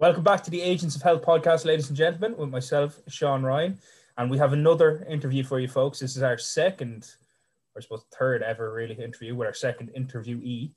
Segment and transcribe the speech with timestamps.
[0.00, 3.80] Welcome back to the Agents of Health podcast, ladies and gentlemen, with myself, Sean Ryan.
[4.16, 5.98] And we have another interview for you folks.
[5.98, 7.10] This is our second,
[7.74, 10.70] or I suppose third ever really interview with our second interviewee.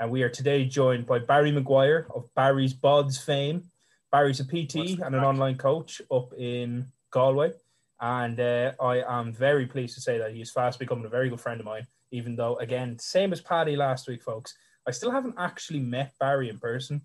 [0.00, 3.70] And we are today joined by Barry Maguire of Barry's Bods fame.
[4.10, 7.52] Barry's a PT and an online coach up in Galway.
[8.00, 11.28] And uh, I am very pleased to say that he is fast becoming a very
[11.28, 14.56] good friend of mine, even though, again, same as Paddy last week, folks.
[14.88, 17.02] I still haven't actually met Barry in person,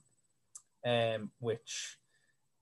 [0.86, 1.98] um, which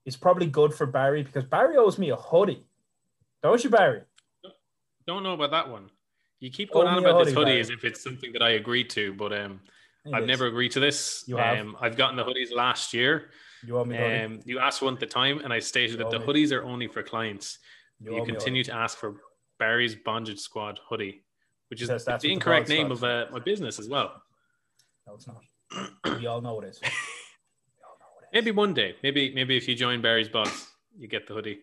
[0.04, 2.64] is probably good for Barry because Barry owes me a hoodie.
[3.42, 4.02] Don't you, Barry?
[5.06, 5.90] Don't know about that one.
[6.40, 7.60] You keep going Owe on about this hoodie, hoodie Barry.
[7.60, 9.60] as if it's something that I agreed to, but um,
[10.04, 10.28] It I've is.
[10.28, 11.24] never agreed to this.
[11.26, 11.58] You have.
[11.58, 13.30] Um, I've gotten the hoodies last year.
[13.66, 14.24] You owe me hoodie.
[14.24, 16.26] Um, you asked one at the time, and I stated You that the me.
[16.26, 17.58] hoodies are only for clients.
[18.00, 19.16] You, You, owe me a continue to ask for
[19.58, 21.22] Barry's Bondage Squad hoodie,
[21.68, 24.08] which is that's the incorrect name Squad of uh, my business as well.
[24.08, 24.20] hoodie.
[25.06, 26.18] No, it's not.
[26.20, 26.80] we all know it is.
[26.82, 28.19] We all know it is.
[28.32, 31.60] Maybe one day, maybe maybe if you join Barry's Bods, you get the hoodie.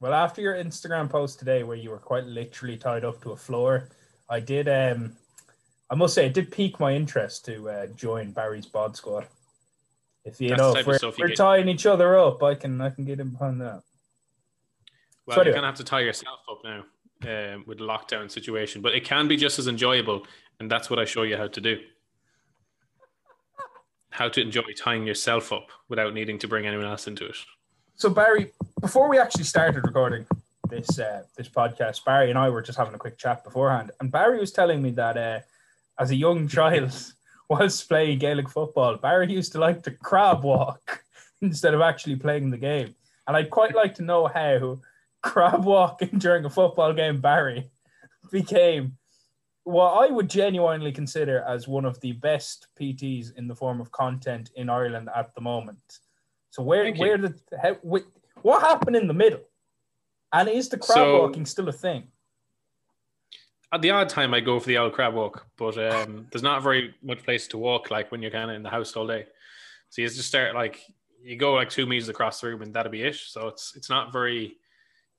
[0.00, 3.36] Well, after your Instagram post today, where you were quite literally tied up to a
[3.36, 3.88] floor,
[4.28, 4.68] I did.
[4.68, 5.16] Um,
[5.90, 9.26] I must say, it did pique my interest to uh, join Barry's bod squad.
[10.24, 13.04] If you That's know, if we're, we're tying each other up, I can I can
[13.04, 13.82] get in behind that.
[15.26, 15.46] Well, Sorry.
[15.46, 16.84] you're gonna have to tie yourself up now
[17.22, 20.26] um, with the lockdown situation, but it can be just as enjoyable,
[20.60, 21.78] and that's what I show you how to do.
[24.14, 27.36] How to enjoy tying yourself up without needing to bring anyone else into it.
[27.96, 30.24] So Barry, before we actually started recording
[30.68, 34.12] this uh, this podcast, Barry and I were just having a quick chat beforehand, and
[34.12, 35.40] Barry was telling me that uh,
[35.98, 36.94] as a young child,
[37.50, 41.02] whilst playing Gaelic football, Barry used to like to crab walk
[41.42, 42.94] instead of actually playing the game.
[43.26, 44.78] And I'd quite like to know how
[45.22, 47.68] crab walking during a football game, Barry,
[48.30, 48.96] became
[49.64, 53.90] what I would genuinely consider as one of the best PTs in the form of
[53.92, 56.00] content in Ireland at the moment.
[56.50, 57.02] So where Thank you.
[57.02, 57.74] where did how,
[58.42, 59.40] what happened in the middle?
[60.32, 62.08] And is the crab So- walking still a thing?
[63.72, 66.62] At the odd time, I go for the old crab walk, but um, there's not
[66.62, 69.26] very much place to walk like when you're kind of in the house all day.
[69.88, 70.80] So you just start like
[71.20, 73.16] you go like two meters across the room, and that'll be it.
[73.16, 74.58] So it's it's not very,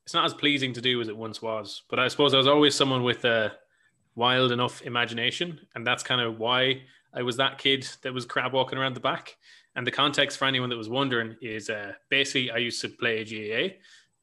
[0.05, 1.81] it's not as pleasing to do as it once was.
[1.89, 3.51] But I suppose I was always someone with a
[4.15, 6.81] wild enough imagination, and that's kind of why
[7.13, 9.37] I was that kid that was crab walking around the back.
[9.75, 13.23] And the context for anyone that was wondering is uh, basically I used to play
[13.23, 13.75] GAA.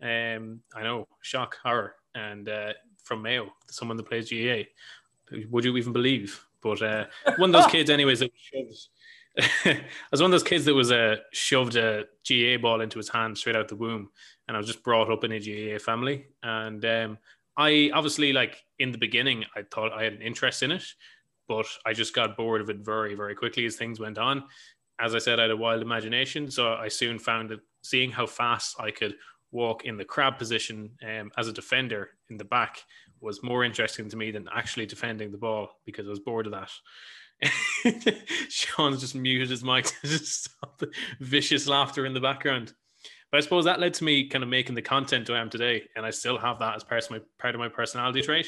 [0.06, 2.72] Um, I know, shock, horror, and uh,
[3.04, 4.64] from Mayo, someone that plays GAA.
[5.50, 6.44] Would you even believe?
[6.62, 7.04] But uh,
[7.36, 8.30] one of those kids, anyways, that.
[8.54, 9.80] I
[10.10, 13.36] was one of those kids that was uh, shoved a GAA ball into his hand
[13.36, 14.10] straight out the womb,
[14.46, 16.26] and I was just brought up in a GAA family.
[16.42, 17.18] And um,
[17.56, 20.84] I obviously, like in the beginning, I thought I had an interest in it,
[21.48, 24.44] but I just got bored of it very, very quickly as things went on.
[25.00, 28.26] As I said, I had a wild imagination, so I soon found that seeing how
[28.26, 29.14] fast I could
[29.52, 32.82] walk in the crab position um, as a defender in the back
[33.20, 36.52] was more interesting to me than actually defending the ball because I was bored of
[36.52, 36.70] that.
[38.48, 42.72] Sean's just muted his mic to stop the vicious laughter in the background.
[43.32, 45.84] But I suppose that led to me kind of making the content I am today,
[45.96, 48.46] and I still have that as part of my part of my personality trait.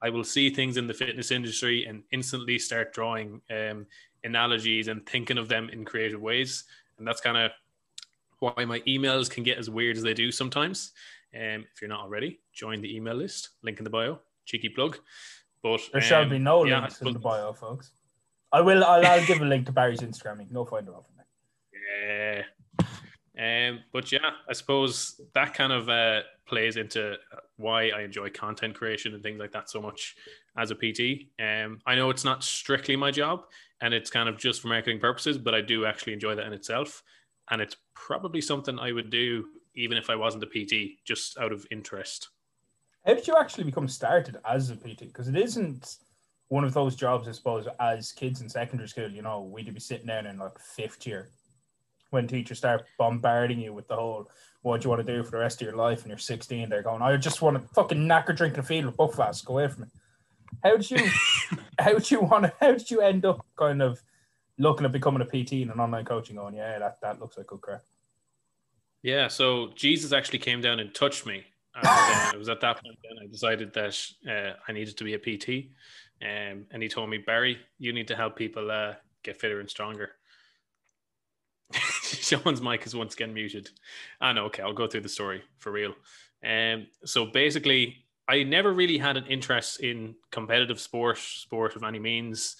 [0.00, 3.86] I will see things in the fitness industry and instantly start drawing um,
[4.24, 6.64] analogies and thinking of them in creative ways,
[6.98, 7.50] and that's kind of
[8.38, 10.92] why my emails can get as weird as they do sometimes.
[11.34, 13.50] Um, if you're not already, join the email list.
[13.62, 14.18] Link in the bio.
[14.46, 14.98] Cheeky plug.
[15.62, 17.92] But There shall um, be no yeah, links in the bio, folks.
[18.50, 18.82] I will.
[18.82, 20.40] I'll, I'll give a link to Barry's Instagram.
[20.40, 21.24] You can go find it off of me.
[21.98, 22.42] Yeah.
[23.38, 27.16] Um, but yeah, I suppose that kind of uh, plays into
[27.56, 30.16] why I enjoy content creation and things like that so much
[30.56, 31.28] as a PT.
[31.40, 33.44] Um, I know it's not strictly my job
[33.80, 36.52] and it's kind of just for marketing purposes, but I do actually enjoy that in
[36.52, 37.02] itself.
[37.50, 39.44] And it's probably something I would do
[39.74, 42.28] even if I wasn't a PT, just out of interest.
[43.06, 45.00] How did you actually become started as a PT?
[45.00, 45.96] Because it isn't
[46.48, 49.80] one of those jobs, I suppose, as kids in secondary school, you know, we'd be
[49.80, 51.30] sitting down in like fifth year
[52.12, 54.30] when teachers start bombarding you with the whole
[54.62, 56.68] what do you want to do for the rest of your life and you're 16,
[56.68, 59.68] they're going, I just want to fucking knacker drinking a field with Buckfast, go away
[59.68, 59.88] from me.
[60.62, 61.10] How did you
[61.78, 64.00] how did you want to how did you end up kind of
[64.58, 67.48] looking at becoming a PT and an online coaching going, Yeah, that, that looks like
[67.48, 67.82] good crap.
[69.02, 71.44] Yeah, so Jesus actually came down and touched me.
[71.84, 73.98] And it was at that point then I decided that
[74.28, 75.70] uh, I needed to be a PT.
[76.22, 79.68] Um, and he told me, Barry, you need to help people uh, get fitter and
[79.68, 80.10] stronger.
[82.32, 83.70] Sean's mic is once again muted.
[84.20, 85.94] I know, okay, I'll go through the story for real.
[86.44, 91.98] Um, so basically, I never really had an interest in competitive sport, sport of any
[91.98, 92.56] means.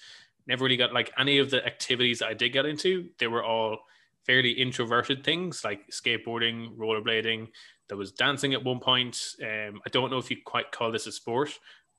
[0.47, 3.79] Never really got like any of the activities I did get into, they were all
[4.25, 7.47] fairly introverted things like skateboarding, rollerblading.
[7.89, 9.35] There was dancing at one point.
[9.41, 11.49] Um, I don't know if you quite call this a sport,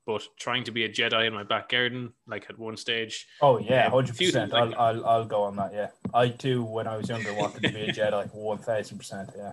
[0.07, 3.27] but trying to be a Jedi in my back garden, like at one stage.
[3.41, 4.53] Oh yeah, hundred percent.
[4.53, 5.73] I'll, I'll I'll go on that.
[5.73, 8.29] Yeah, I too when I was younger wanted to be a Jedi.
[8.35, 9.31] One thousand percent.
[9.37, 9.53] Yeah.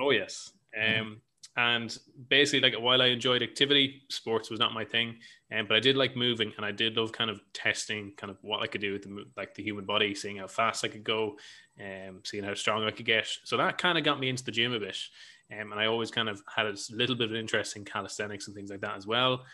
[0.00, 0.52] Oh yes.
[0.78, 1.20] Um,
[1.56, 1.96] and
[2.28, 5.16] basically, like while I enjoyed activity, sports was not my thing.
[5.52, 8.36] Um, but I did like moving, and I did love kind of testing, kind of
[8.42, 11.02] what I could do with the like the human body, seeing how fast I could
[11.02, 11.36] go,
[11.80, 13.26] um, seeing how strong I could get.
[13.44, 14.98] So that kind of got me into the gym a bit.
[15.50, 18.54] Um, and I always kind of had a little bit of interest in calisthenics and
[18.54, 19.44] things like that as well.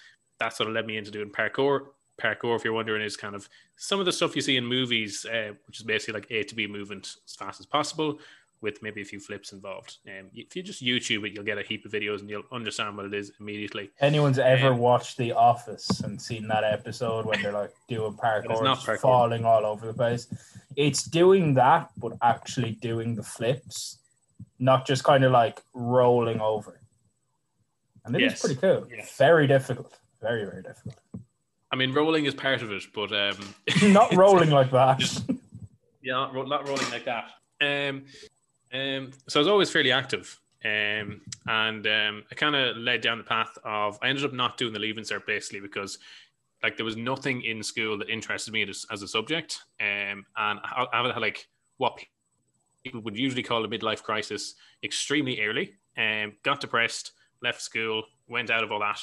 [0.40, 1.86] That sort of led me into doing parkour.
[2.20, 5.26] Parkour, if you're wondering, is kind of some of the stuff you see in movies,
[5.26, 8.18] uh, which is basically like A to B movement as fast as possible
[8.60, 9.98] with maybe a few flips involved.
[10.06, 12.96] Um, if you just YouTube it, you'll get a heap of videos and you'll understand
[12.96, 13.90] what it is immediately.
[14.00, 18.62] Anyone's ever Um, watched The Office and seen that episode when they're like doing parkour,
[18.62, 19.00] not parkour.
[19.00, 20.28] falling all over the place?
[20.76, 23.98] It's doing that, but actually doing the flips,
[24.58, 26.80] not just kind of like rolling over.
[28.06, 28.40] And it is Yes.
[28.40, 28.86] pretty cool.
[28.90, 29.14] Yes.
[29.18, 29.98] Very difficult.
[30.24, 30.96] Very very difficult.
[31.70, 33.54] I mean, rolling is part of it, but um,
[33.92, 35.02] not rolling like that.
[36.02, 37.26] yeah, not, ro- not rolling like that.
[37.60, 38.04] Um,
[38.72, 40.40] um, so I was always fairly active.
[40.64, 44.56] Um, and um, I kind of led down the path of I ended up not
[44.56, 45.98] doing the leaving cert basically because
[46.62, 49.60] like there was nothing in school that interested me as, as a subject.
[49.78, 51.98] Um, and I, I had like what
[52.82, 55.74] people would usually call a midlife crisis extremely early.
[55.98, 57.12] Um, got depressed,
[57.42, 59.00] left school, went out of all that.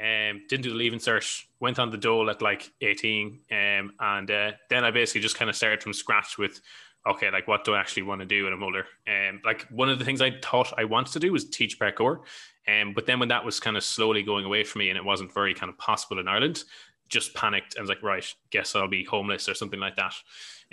[0.00, 3.40] Um, didn't do the leaving cert, went on the dole at like 18.
[3.50, 6.60] Um, and uh, then I basically just kind of started from scratch with,
[7.06, 8.86] okay, like what do I actually want to do when I'm older?
[9.06, 12.20] Um, like one of the things I thought I wanted to do was teach parkour.
[12.66, 15.04] Um, but then when that was kind of slowly going away from me and it
[15.04, 16.64] wasn't very kind of possible in Ireland,
[17.08, 20.14] just panicked and was like, right, guess I'll be homeless or something like that.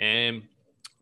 [0.00, 0.44] Um,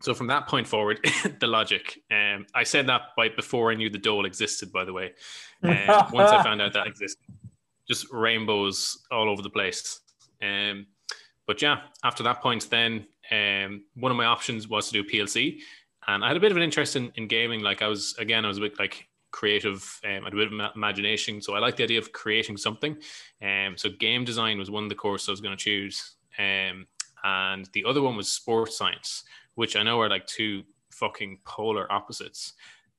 [0.01, 0.99] so from that point forward,
[1.39, 1.99] the logic.
[2.11, 4.71] Um, I said that by before I knew the dole existed.
[4.71, 5.13] By the way,
[5.63, 7.23] um, once I found out that existed,
[7.87, 10.01] just rainbows all over the place.
[10.41, 10.87] Um,
[11.45, 15.59] but yeah, after that point, then um, one of my options was to do PLC,
[16.07, 17.61] and I had a bit of an interest in, in gaming.
[17.61, 19.99] Like I was again, I was a bit like creative.
[20.05, 22.97] Um, I had a bit of imagination, so I like the idea of creating something.
[23.41, 26.85] Um, so game design was one of the courses I was going to choose, um,
[27.23, 29.23] and the other one was sports science,
[29.55, 32.53] which I know are like two fucking polar opposites.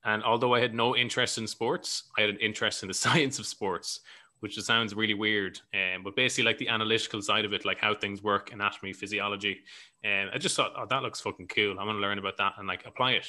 [0.05, 3.39] And although I had no interest in sports, I had an interest in the science
[3.39, 3.99] of sports,
[4.39, 5.59] which just sounds really weird.
[5.73, 9.61] Um, but basically, like the analytical side of it, like how things work, anatomy, physiology.
[10.03, 11.79] And I just thought, oh, that looks fucking cool.
[11.79, 13.27] I want to learn about that and like apply it.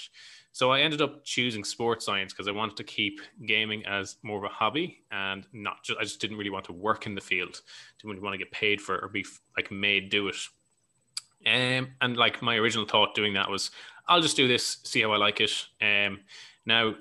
[0.53, 4.39] So I ended up choosing sports science because I wanted to keep gaming as more
[4.39, 7.21] of a hobby and not just, I just didn't really want to work in the
[7.21, 7.61] field.
[7.99, 9.25] Didn't really want to get paid for it or be
[9.57, 10.37] like made do it.
[11.47, 13.71] Um, and like my original thought doing that was,
[14.09, 15.67] I'll just do this, see how I like it.
[15.81, 16.21] Um,
[16.67, 16.95] now,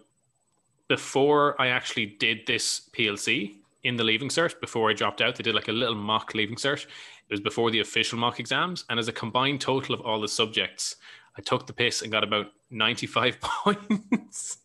[0.88, 5.44] before I actually did this PLC in the leaving cert, before I dropped out, they
[5.44, 6.84] did like a little mock leaving cert.
[6.86, 8.86] It was before the official mock exams.
[8.90, 10.96] And as a combined total of all the subjects,
[11.38, 14.58] I took the piss and got about 95 points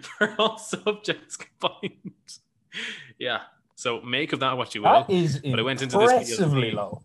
[0.00, 2.12] for all subjects combined.
[3.18, 3.42] Yeah.
[3.76, 5.04] So make of that what you will.
[5.06, 7.02] That is But I went into this impressively low.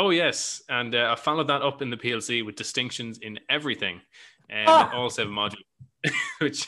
[0.00, 3.96] Oh yes, and uh, I followed that up in the PLC with distinctions in everything,
[4.48, 4.92] um, Ah.
[4.94, 5.64] all seven modules,
[6.40, 6.66] which,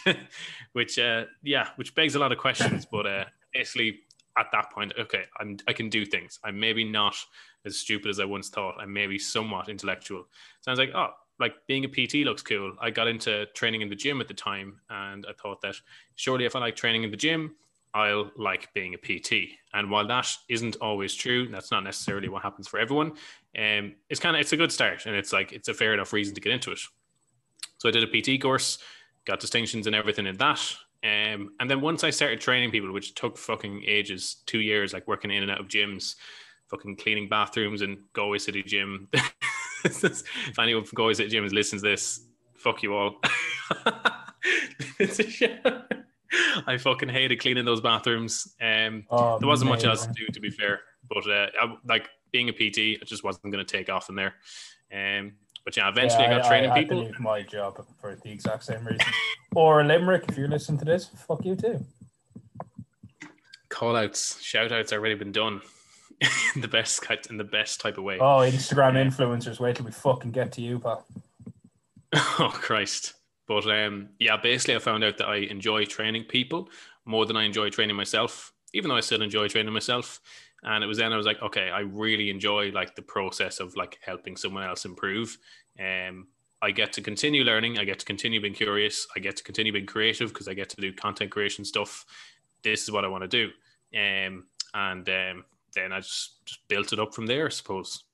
[0.72, 2.86] which, uh, yeah, which begs a lot of questions.
[2.90, 4.00] But uh, basically,
[4.38, 6.38] at that point, okay, I'm, I can do things.
[6.44, 7.16] I'm maybe not
[7.64, 8.76] as stupid as I once thought.
[8.80, 10.24] I'm maybe somewhat intellectual.
[10.62, 12.74] Sounds like oh, like being a PT looks cool.
[12.80, 15.76] I got into training in the gym at the time, and I thought that
[16.14, 17.56] surely if I like training in the gym,
[17.94, 19.50] I'll like being a PT.
[19.74, 23.12] And while that isn't always true, that's not necessarily what happens for everyone.
[23.58, 26.12] Um, it's kind of it's a good start, and it's like it's a fair enough
[26.12, 26.80] reason to get into it.
[27.78, 28.78] So I did a PT course,
[29.26, 30.60] got distinctions and everything in that.
[31.02, 35.08] Um, and then once I started training people, which took fucking ages, two years, like
[35.08, 36.16] working in and out of gyms,
[36.68, 39.08] fucking cleaning bathrooms in Galway City Gym.
[39.84, 43.16] if anyone from Galway City Gym listens to this, fuck you all.
[44.98, 45.64] it's a shit.
[46.66, 48.54] I fucking hated cleaning those bathrooms.
[48.60, 50.80] Um, Oh, there wasn't much else to do, to be fair.
[51.08, 54.14] But uh, I, like being a PT, I just wasn't going to take off in
[54.14, 54.34] there.
[54.92, 55.32] Um,
[55.64, 57.04] but yeah, eventually Yeah, I got training I had to people.
[57.04, 59.06] leave my job for the exact same reason.
[59.54, 61.84] or Limerick, if you're listening to this, fuck you too.
[63.68, 65.60] Call outs, shout outs already been done.
[66.54, 68.18] in the best in the best type of way.
[68.18, 71.06] Oh, Instagram influencers, wait till we fucking get to you, pal.
[72.14, 73.14] Oh Christ.
[73.46, 76.68] But um, yeah, basically, I found out that I enjoy training people
[77.04, 80.20] more than I enjoy training myself, even though I still enjoy training myself.
[80.62, 83.76] And it was then I was like, okay, I really enjoy like the process of
[83.76, 85.38] like helping someone else improve.
[85.78, 86.28] Um,
[86.62, 87.78] I get to continue learning.
[87.78, 89.06] I get to continue being curious.
[89.16, 92.04] I get to continue being creative because I get to do content creation stuff.
[92.62, 93.46] This is what I want to do.
[93.98, 98.04] Um, and um, then I just, just built it up from there, I suppose.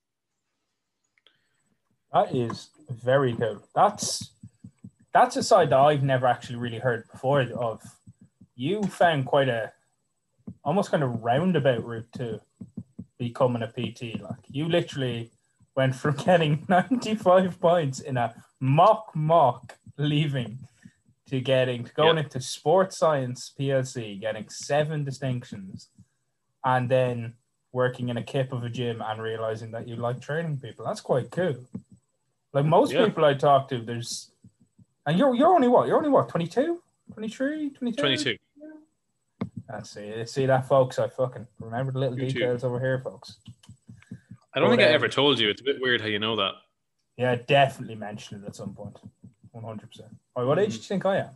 [2.13, 3.63] That is very cool.
[3.75, 4.31] That's
[5.13, 7.83] that's a side that I've never actually really heard before of.
[8.55, 9.73] You found quite a
[10.65, 12.41] almost kind of roundabout route to
[13.19, 14.21] becoming a PT.
[14.21, 15.31] Like you literally
[15.75, 20.59] went from getting 95 points in a mock mock leaving
[21.29, 25.89] to getting to going into sports science PLC, getting seven distinctions,
[26.65, 27.35] and then
[27.73, 30.85] working in a kip of a gym and realizing that you like training people.
[30.85, 31.57] That's quite cool.
[32.53, 33.05] Like most Yeah.
[33.05, 34.31] people I talk to, there's
[35.05, 35.87] and you're you're only what?
[35.87, 36.81] You're only what, 22?
[37.13, 38.01] 23, 22?
[38.01, 38.37] 22.
[39.69, 40.99] That's see, see that folks.
[40.99, 43.37] I fucking remember the little details over here, folks.
[44.55, 45.51] I don't But, think I um, ever told you.
[45.51, 46.53] It's a bit weird how you know that.
[47.17, 48.97] Yeah, definitely mentioned it at some point.
[49.53, 50.15] One hundred percent.
[50.35, 51.31] What age do you think I am?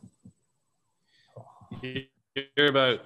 [2.56, 3.00] You're about,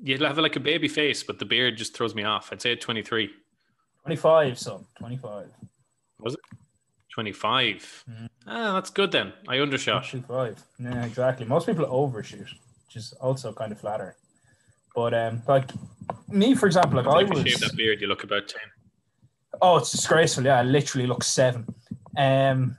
[0.00, 2.50] you'd have like a baby face, but the beard just throws me off.
[2.52, 3.30] I'd say 23.
[4.02, 4.86] Twenty five, son.
[4.98, 5.48] Twenty five.
[7.12, 8.04] 25.
[8.10, 8.28] Mhm.
[8.46, 9.32] Ah, that's good then.
[9.48, 10.06] I undershot.
[10.08, 10.62] Twenty five.
[10.78, 11.46] Yeah, exactly.
[11.46, 12.46] Most people overshoot,
[12.86, 14.14] which is also kind of flattering.
[14.96, 15.70] But um, like
[16.26, 18.58] me, for example, like I If you shave that beard, you look about 10.
[19.60, 20.44] Oh, it's disgraceful.
[20.44, 21.66] Yeah, I literally look seven.
[22.16, 22.78] Um,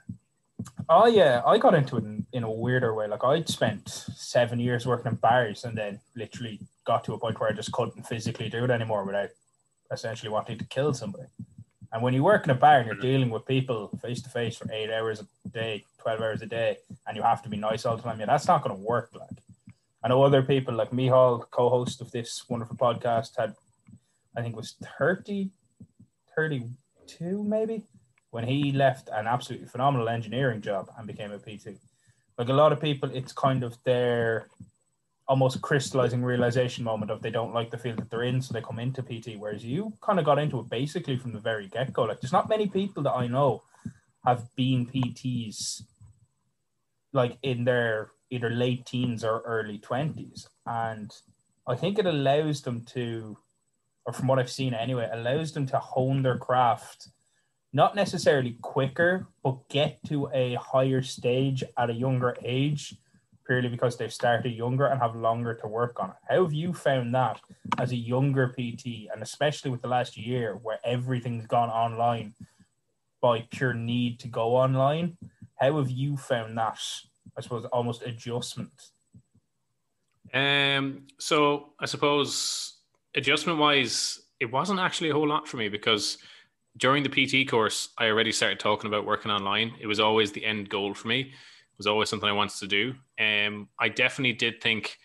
[0.90, 3.08] I yeah, I got into it in, in a weirder way.
[3.08, 7.40] Like I'd spent seven years working in bars, and then literally got to a point
[7.40, 9.30] where I just couldn't physically do it anymore without
[9.92, 11.26] essentially wanting to kill somebody.
[11.94, 14.58] And when you work in a bar and you're dealing with people face to face
[14.58, 17.86] for eight hours a day, twelve hours a day, and you have to be nice
[17.86, 19.12] all the time, yeah, that's not going to work.
[19.14, 19.38] Like
[20.04, 23.56] I know other people, like Mihal, co-host of this wonderful podcast, had
[24.36, 25.50] I think was 30,
[26.36, 27.84] 32 maybe
[28.30, 31.80] when he left an absolutely phenomenal engineering job and became a PT.
[32.38, 34.48] Like a lot of people, it's kind of their
[35.28, 38.62] almost crystallizing realization moment of they don't like the field that they're in, so they
[38.62, 39.38] come into PT.
[39.38, 42.04] Whereas you kind of got into it basically from the very get go.
[42.04, 43.64] Like there's not many people that I know
[44.26, 45.82] have been PTs
[47.14, 51.12] like in their either late teens or early twenties, and
[51.68, 53.38] I think it allows them to,
[54.06, 57.10] or from what I've seen anyway, allows them to hone their craft
[57.74, 62.96] not necessarily quicker, but get to a higher stage at a younger age,
[63.46, 66.16] purely because they've started younger and have longer to work on it.
[66.28, 67.40] How have you found that
[67.78, 72.34] as a younger PT, and especially with the last year where everything's gone online
[73.22, 75.18] by pure need to go online?
[75.60, 76.80] How have you found that?
[77.38, 78.72] I suppose almost adjustment.
[80.34, 82.78] Um, so I suppose
[83.16, 86.18] adjustment wise, it wasn't actually a whole lot for me because
[86.78, 89.74] during the PT course, I already started talking about working online.
[89.80, 91.22] It was always the end goal for me.
[91.22, 92.94] It was always something I wanted to do.
[93.20, 94.98] Um, I definitely did think,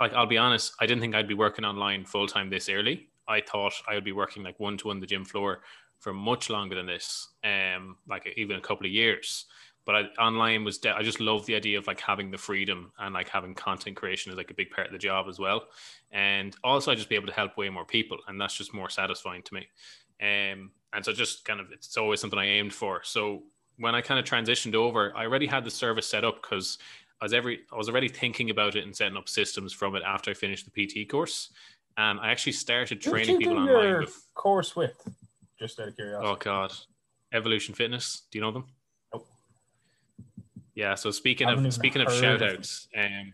[0.00, 3.08] like, I'll be honest, I didn't think I'd be working online full time this early.
[3.28, 5.62] I thought I would be working like one to one the gym floor
[5.98, 9.46] for much longer than this, um, like even a couple of years.
[9.86, 12.92] But I, online was, de- I just love the idea of like having the freedom
[12.98, 15.68] and like having content creation is like a big part of the job as well.
[16.10, 18.90] And also, I just be able to help way more people, and that's just more
[18.90, 19.68] satisfying to me.
[20.20, 23.00] Um, and so just kind of it's always something I aimed for.
[23.04, 23.44] So
[23.78, 26.78] when I kind of transitioned over, I already had the service set up because
[27.20, 30.02] I was every I was already thinking about it and setting up systems from it
[30.04, 31.50] after I finished the PT course.
[31.96, 34.96] And I actually started training people online with course with?
[35.58, 36.28] Just out of curiosity.
[36.28, 36.72] oh god,
[37.32, 38.22] Evolution Fitness.
[38.30, 38.64] Do you know them?
[40.76, 40.94] Yeah.
[40.94, 43.32] So speaking of speaking of shout outs, um,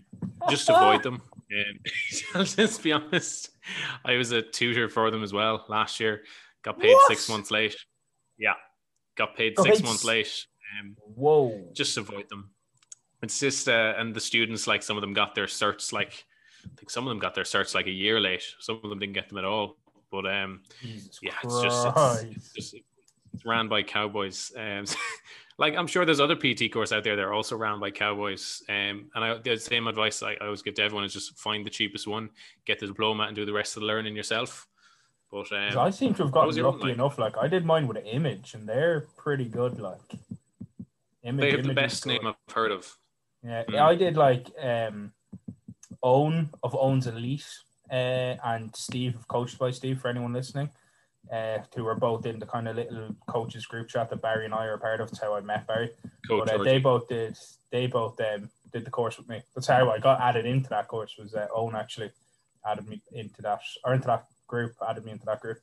[0.48, 1.16] just avoid them.
[1.16, 1.78] Um,
[2.34, 3.50] I'll just be honest.
[4.04, 6.22] I was a tutor for them as well last year.
[6.62, 7.08] Got paid What?
[7.08, 7.76] six months late.
[8.38, 8.54] Yeah,
[9.16, 10.46] got paid six months late.
[10.80, 11.68] Um, Whoa.
[11.74, 12.50] just avoid them.
[13.22, 16.24] It's just uh, and the students like some of them got their certs like
[16.64, 18.44] I think some of them got their certs like a year late.
[18.60, 19.76] Some of them didn't get them at all.
[20.10, 21.64] But um, Jesus yeah, Christ.
[21.64, 22.74] it's just it's, it's just
[23.34, 24.52] it's ran by cowboys.
[24.56, 24.84] Um,
[25.62, 28.64] like I'm sure there's other PT course out there that are also ran by cowboys.
[28.68, 31.64] Um, and I the same advice I, I always give to everyone is just find
[31.64, 32.30] the cheapest one,
[32.66, 34.66] get the diploma, and do the rest of the learning yourself.
[35.30, 36.94] But um, I seem to have gotten lucky like?
[36.94, 37.16] enough.
[37.16, 39.78] Like I did mine with an image, and they're pretty good.
[39.78, 40.00] Like
[41.22, 42.98] image, they have the best name I've heard of.
[43.44, 43.78] Yeah, Mm.
[43.80, 45.12] I did like um,
[46.02, 47.46] Own of Own's Elite,
[47.88, 50.00] uh, and Steve of Coached by Steve.
[50.00, 50.70] For anyone listening,
[51.30, 54.54] uh, who were both in the kind of little coaches group chat that Barry and
[54.54, 55.10] I are a part of.
[55.10, 55.90] That's how I met Barry.
[56.26, 57.36] Coach but uh, they both did.
[57.70, 59.42] They both um, did the course with me.
[59.54, 61.16] That's how I got added into that course.
[61.18, 62.10] Was uh, Own actually
[62.66, 64.74] added me into that or into that group?
[64.86, 65.58] Added me into that group.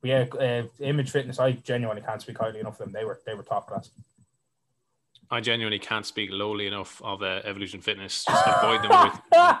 [0.00, 1.38] But yeah, uh, Image Fitness.
[1.38, 2.92] I genuinely can't speak highly enough of them.
[2.92, 3.90] They were they were top class.
[5.30, 8.24] I genuinely can't speak lowly enough of uh, Evolution Fitness.
[8.24, 9.56] Just avoid them with.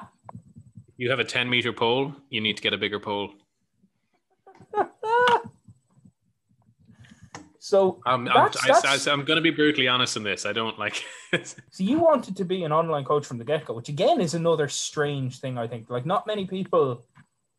[1.02, 3.32] You have a 10 meter pole, you need to get a bigger pole.
[7.64, 10.44] So I'm, I'm, that's, I, I'm going to be brutally honest in this.
[10.46, 11.04] I don't like.
[11.44, 14.34] so you wanted to be an online coach from the get go, which again is
[14.34, 15.56] another strange thing.
[15.56, 17.06] I think like not many people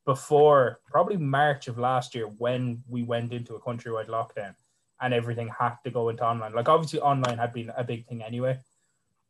[0.06, 4.56] before probably March of last year when we went into a countrywide lockdown
[5.00, 6.52] and everything had to go into online.
[6.52, 8.60] Like obviously online had been a big thing anyway,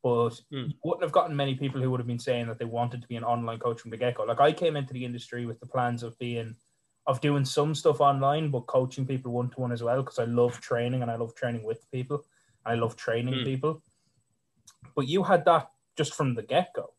[0.01, 0.69] but Hmm.
[0.69, 3.07] you wouldn't have gotten many people who would have been saying that they wanted to
[3.07, 4.23] be an online coach from the get go.
[4.23, 6.55] Like I came into the industry with the plans of being
[7.05, 10.25] of doing some stuff online, but coaching people one to one as well because I
[10.25, 12.25] love training and I love training with people.
[12.65, 13.43] I love training Hmm.
[13.43, 13.81] people.
[14.95, 16.93] But you had that just from the get go,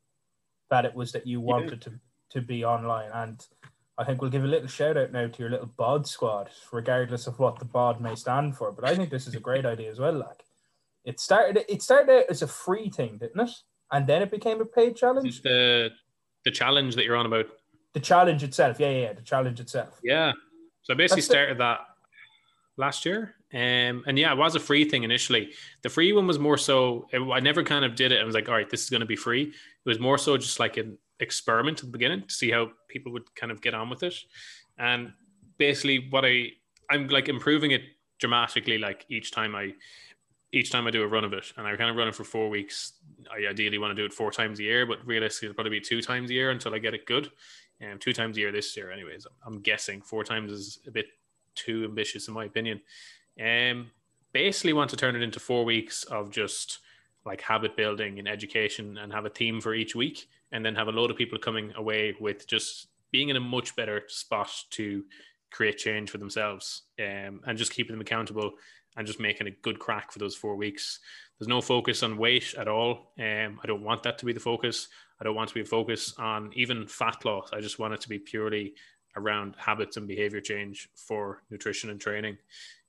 [0.71, 3.47] that it was that you wanted to to be online and.
[3.97, 7.29] I think we'll give a little shout out now to your little bod squad, regardless
[7.29, 8.73] of what the bod may stand for.
[8.73, 10.15] But I think this is a great idea as well.
[10.15, 10.43] Like
[11.05, 13.53] it started, it started out as a free thing, didn't it?
[13.93, 15.29] And then it became a paid challenge.
[15.29, 15.93] It's the
[16.45, 17.47] the challenge that you're on about.
[17.95, 19.99] The challenge itself, yeah, yeah, yeah the challenge itself.
[20.03, 20.33] Yeah.
[20.83, 21.81] So I basically That's the- started that
[22.77, 23.37] last year.
[23.53, 25.53] Um, and yeah, it was a free thing initially.
[25.83, 28.21] The free one was more so, it, I never kind of did it.
[28.21, 29.43] I was like, all right, this is going to be free.
[29.45, 33.13] It was more so just like an experiment at the beginning to see how people
[33.13, 34.15] would kind of get on with it.
[34.77, 35.13] And
[35.57, 36.49] basically, what I,
[36.91, 37.83] I'm like improving it
[38.19, 39.75] dramatically, like each time I,
[40.53, 42.25] each time I do a run of it, and I kind of run it for
[42.25, 42.95] four weeks.
[43.31, 45.81] I ideally want to do it four times a year, but realistically, it'll probably be
[45.81, 47.31] two times a year until I get it good.
[47.83, 49.27] Um, two times a year this year, anyways.
[49.45, 51.07] I'm guessing four times is a bit
[51.55, 52.81] too ambitious in my opinion.
[53.41, 53.91] Um,
[54.33, 56.79] basically, want to turn it into four weeks of just
[57.27, 60.89] like habit building and education, and have a theme for each week, and then have
[60.89, 65.05] a load of people coming away with just being in a much better spot to
[65.51, 68.53] create change for themselves, um, and just keeping them accountable
[68.97, 71.01] and just making a good crack for those four weeks.
[71.39, 73.13] There's no focus on weight at all.
[73.19, 74.89] Um, I don't want that to be the focus.
[75.21, 77.51] I don't want to be a focus on even fat loss.
[77.53, 78.75] I just want it to be purely
[79.17, 82.37] around habits and behavior change for nutrition and training.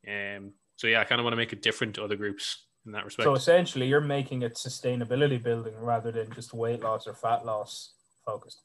[0.08, 2.92] Um, so yeah, I kind of want to make it different to other groups in
[2.92, 3.26] that respect.
[3.26, 7.94] So essentially, you're making it sustainability building rather than just weight loss or fat loss
[8.26, 8.62] focused.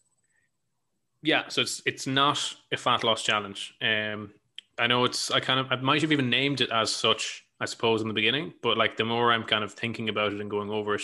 [1.22, 3.74] yeah, so it's it's not a fat loss challenge.
[3.80, 4.32] Um,
[4.78, 7.66] I know it's I kind of I might have even named it as such, I
[7.66, 10.50] suppose, in the beginning, but like the more I'm kind of thinking about it and
[10.50, 11.02] going over it,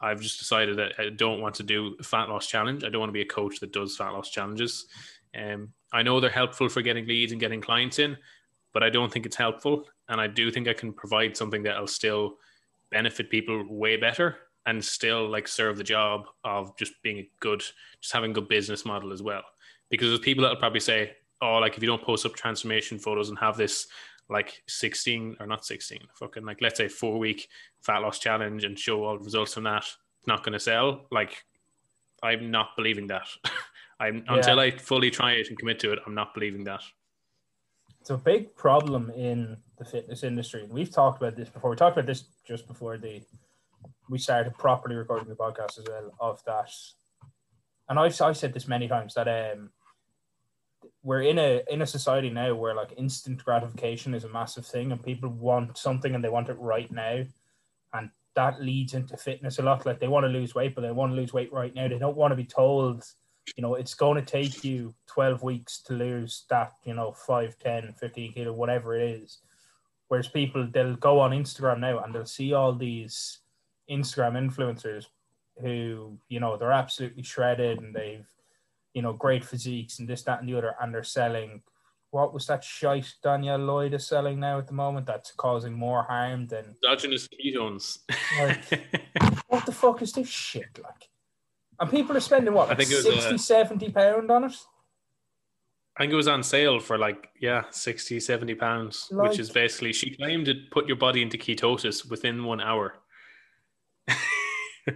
[0.00, 2.82] I've just decided that I don't want to do fat loss challenge.
[2.82, 4.86] I don't want to be a coach that does fat loss challenges.
[5.38, 8.16] Um, I know they're helpful for getting leads and getting clients in,
[8.72, 9.88] but I don't think it's helpful.
[10.08, 12.38] And I do think I can provide something that'll still
[12.90, 17.60] benefit people way better and still like serve the job of just being a good,
[18.00, 19.42] just having a good business model as well.
[19.88, 23.28] Because there's people that'll probably say, oh, like if you don't post up transformation photos
[23.28, 23.86] and have this
[24.30, 27.48] like 16 or not 16, fucking like let's say four week
[27.82, 29.84] fat loss challenge and show all the results from that,
[30.26, 31.06] not going to sell.
[31.10, 31.44] Like
[32.22, 33.26] I'm not believing that.
[34.00, 34.36] I'm Yeah.
[34.36, 36.82] until I fully try it and commit to it, I'm not believing that.
[38.00, 40.66] It's a big problem in the fitness industry.
[40.68, 41.70] We've talked about this before.
[41.70, 43.22] We talked about this just before the
[44.08, 46.70] we started properly recording the podcast as well of that.
[47.88, 49.70] And I've I've said this many times that um
[51.02, 54.92] we're in a in a society now where like instant gratification is a massive thing
[54.92, 57.24] and people want something and they want it right now.
[57.92, 59.84] And that leads into fitness a lot.
[59.84, 61.88] Like they want to lose weight, but they want to lose weight right now.
[61.88, 63.04] They don't want to be told,
[63.56, 67.58] you know, it's going to take you 12 weeks to lose that, you know, 5,
[67.58, 69.38] 10, 15 kilo, whatever it is.
[70.08, 73.38] Whereas people, they'll go on Instagram now and they'll see all these
[73.90, 75.06] Instagram influencers
[75.60, 78.26] who, you know, they're absolutely shredded and they've,
[78.94, 81.62] you know, great physiques and this, that, and the other, and they're selling.
[82.10, 85.06] What was that shite Danielle Lloyd is selling now at the moment?
[85.06, 88.00] That's causing more harm than Exogenous ketones.
[89.48, 91.08] what the fuck is this shit like?
[91.80, 94.44] And people are spending what, I like think it was, 60, uh, 70 pound on
[94.44, 94.54] it?
[95.96, 99.50] I think it was on sale for like, yeah, 60, 70 pounds, Like- which is
[99.50, 102.94] basically, she claimed to put your body into ketosis within one hour.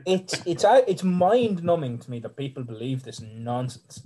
[0.05, 4.03] It's it's it's mind numbing to me that people believe this nonsense,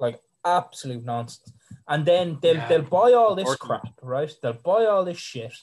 [0.00, 1.52] like absolute nonsense.
[1.86, 2.68] And then they'll Yeah.
[2.68, 4.32] they'll buy all this crap, right?
[4.42, 5.54] They'll buy all this shit,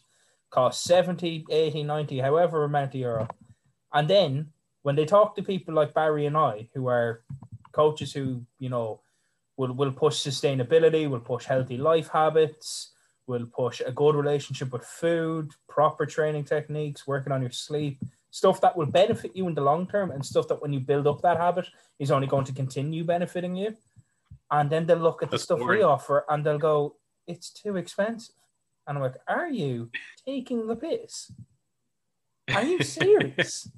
[0.49, 3.28] cost 70, 80, 90, however amount of euro.
[3.93, 4.51] And then
[4.84, 7.23] when they talk to people like Barry and I, who are
[7.71, 9.01] coaches who, you know,
[9.58, 12.93] will will push sustainability, will push healthy life habits,
[13.28, 17.99] will push a good relationship with food, proper training techniques, working on your sleep,
[18.36, 21.08] stuff that will benefit you in the long term, and stuff that when you build
[21.08, 21.67] up that habit
[22.00, 23.69] is only going to continue benefiting you.
[24.52, 27.78] And then they'll look at the That's stuff we offer and they'll go, "It's too
[27.78, 28.36] expensive."
[28.86, 29.89] And I'm like, "Are you
[30.26, 31.32] taking the piss?"
[32.54, 33.69] Are you serious?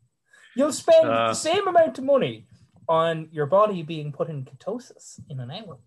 [0.56, 1.28] You'll spend Uh.
[1.28, 2.46] the same amount of money
[2.88, 5.78] on your body being put in ketosis in an hour.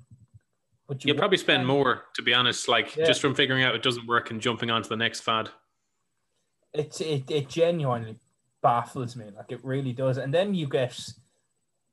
[0.87, 3.05] But you You'll probably spend more, to be honest, like Yeah.
[3.05, 5.49] just from figuring out it doesn't work and jumping onto the next fad.
[6.79, 8.17] It, it it genuinely
[8.61, 9.25] baffles me.
[9.35, 10.17] Like it really does.
[10.17, 10.97] And then you get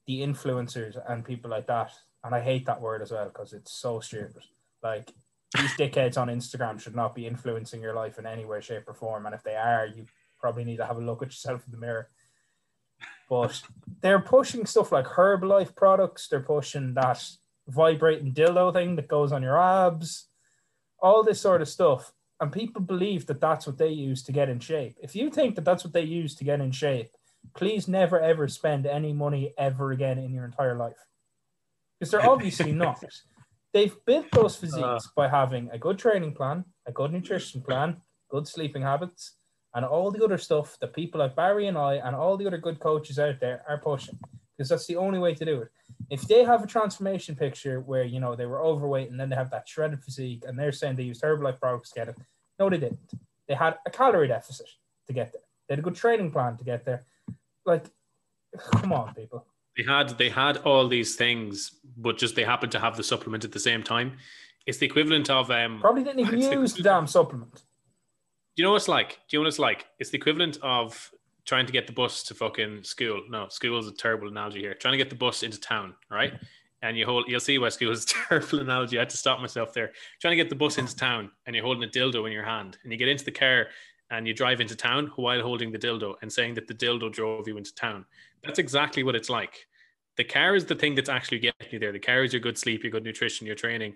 [0.07, 1.92] the influencers and people like that.
[2.25, 4.42] And I hate that word as well because it's so stupid.
[4.83, 5.12] Like
[5.55, 8.95] these dickheads on Instagram should not be influencing your life in any way, shape, or
[8.95, 9.27] form.
[9.27, 10.07] And if they are, you
[10.40, 12.09] probably need to have a look at yourself in the mirror.
[13.29, 13.62] But
[14.01, 16.29] they're pushing stuff like Herbalife products.
[16.29, 17.23] They're pushing that
[17.68, 20.29] vibrating dildo thing that goes on your abs,
[21.01, 22.12] all this sort of stuff.
[22.42, 24.96] And people believe that that's what they use to get in shape.
[25.00, 27.12] If you think that that's what they use to get in shape,
[27.55, 30.96] please never ever spend any money ever again in your entire life.
[32.00, 33.00] Because they're obviously not.
[33.72, 35.14] They've built those physiques Uh.
[35.14, 39.37] by having a good training plan, a good nutrition plan, good sleeping habits,
[39.72, 42.59] and all the other stuff that people like Barry and I and all the other
[42.59, 44.18] good coaches out there are pushing.
[44.57, 45.68] Because that's the only way to do it.
[46.11, 49.37] If they have a transformation picture where you know they were overweight and then they
[49.37, 52.16] have that shredded physique and they're saying they used Herbalife products to get it,
[52.59, 53.12] no, they didn't.
[53.49, 54.69] They had a calorie deficit
[55.07, 55.43] to get there.
[55.69, 57.05] They had a good training plan to get there.
[57.65, 57.87] Like,
[58.73, 59.47] come on, people.
[59.77, 63.45] They had they had all these things, but just they happened to have the supplement
[63.45, 64.19] at the same time.
[64.67, 65.81] It's the equivalent of um.
[65.81, 67.55] Probably didn't even use the damn supplement.
[67.55, 67.61] Do
[68.62, 69.21] you know what it's like?
[69.29, 69.87] Do you know what it's like?
[69.99, 71.11] It's the equivalent of
[71.45, 73.23] trying to get the bus to fucking school.
[73.31, 74.75] No, school is a terrible analogy here.
[74.75, 76.35] Trying to get the bus into town, right?
[76.83, 78.99] And you hold, you'll see is a terrible analogy.
[78.99, 79.92] I had to stop myself there.
[80.21, 82.79] Trying to get the bus into town, and you're holding a dildo in your hand,
[82.83, 83.68] and you get into the car
[84.12, 87.49] and you drive into town while holding the dildo and saying that the dildo drove
[87.49, 88.05] you into town.
[88.45, 89.66] That's exactly what it's like.
[90.18, 91.92] The car is the thing that's actually getting you there.
[91.92, 93.95] The car is your good sleep, your good nutrition, your training.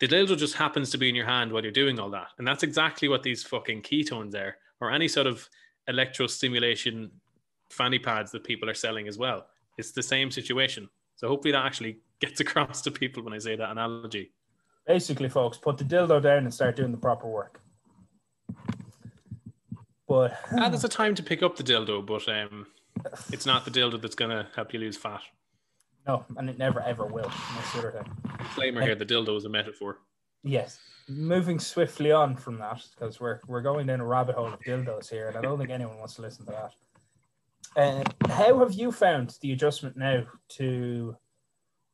[0.00, 2.28] The dildo just happens to be in your hand while you're doing all that.
[2.38, 5.48] And that's exactly what these fucking ketones are, or any sort of
[5.88, 7.10] electrostimulation
[7.70, 9.46] fanny pads that people are selling as well.
[9.78, 10.88] It's the same situation.
[11.14, 14.32] So hopefully that actually gets across to people when I say that analogy.
[14.86, 17.60] Basically, folks, put the dildo down and start doing the proper work.
[20.06, 22.66] But Ah, there's a time to pick up the dildo, but um,
[23.32, 25.22] it's not the dildo that's going to help you lose fat.
[26.06, 27.30] no, and it never ever will.
[27.54, 28.12] That's the other thing.
[28.38, 29.98] Disclaimer here: the dildo is a metaphor.
[30.42, 30.78] Yes.
[31.08, 35.08] Moving swiftly on from that, because we're we're going down a rabbit hole of dildos
[35.10, 36.72] here, and I don't think anyone wants to listen to that.
[37.76, 41.16] Uh, how have you found the adjustment now to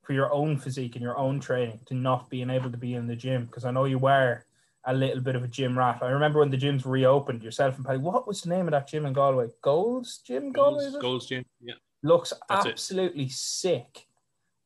[0.02, 3.06] for your own physique and your own training to not being able to be in
[3.06, 3.46] the gym?
[3.46, 4.44] Because I know you were
[4.84, 5.98] a little bit of a gym rat.
[6.02, 7.98] I remember when the gyms reopened, yourself and Paddy.
[7.98, 9.48] What was the name of that gym in Galway?
[9.62, 10.84] Gold's Gym, Galway.
[10.84, 10.98] Gold's.
[10.98, 11.44] Gold's Gym.
[11.60, 11.74] Yeah.
[12.02, 12.72] looks That's it.
[12.72, 14.06] absolutely sick.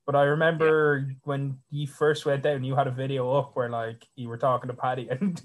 [0.06, 4.06] But I remember when you first went down, you had a video up where like
[4.16, 5.40] you were talking to Paddy, and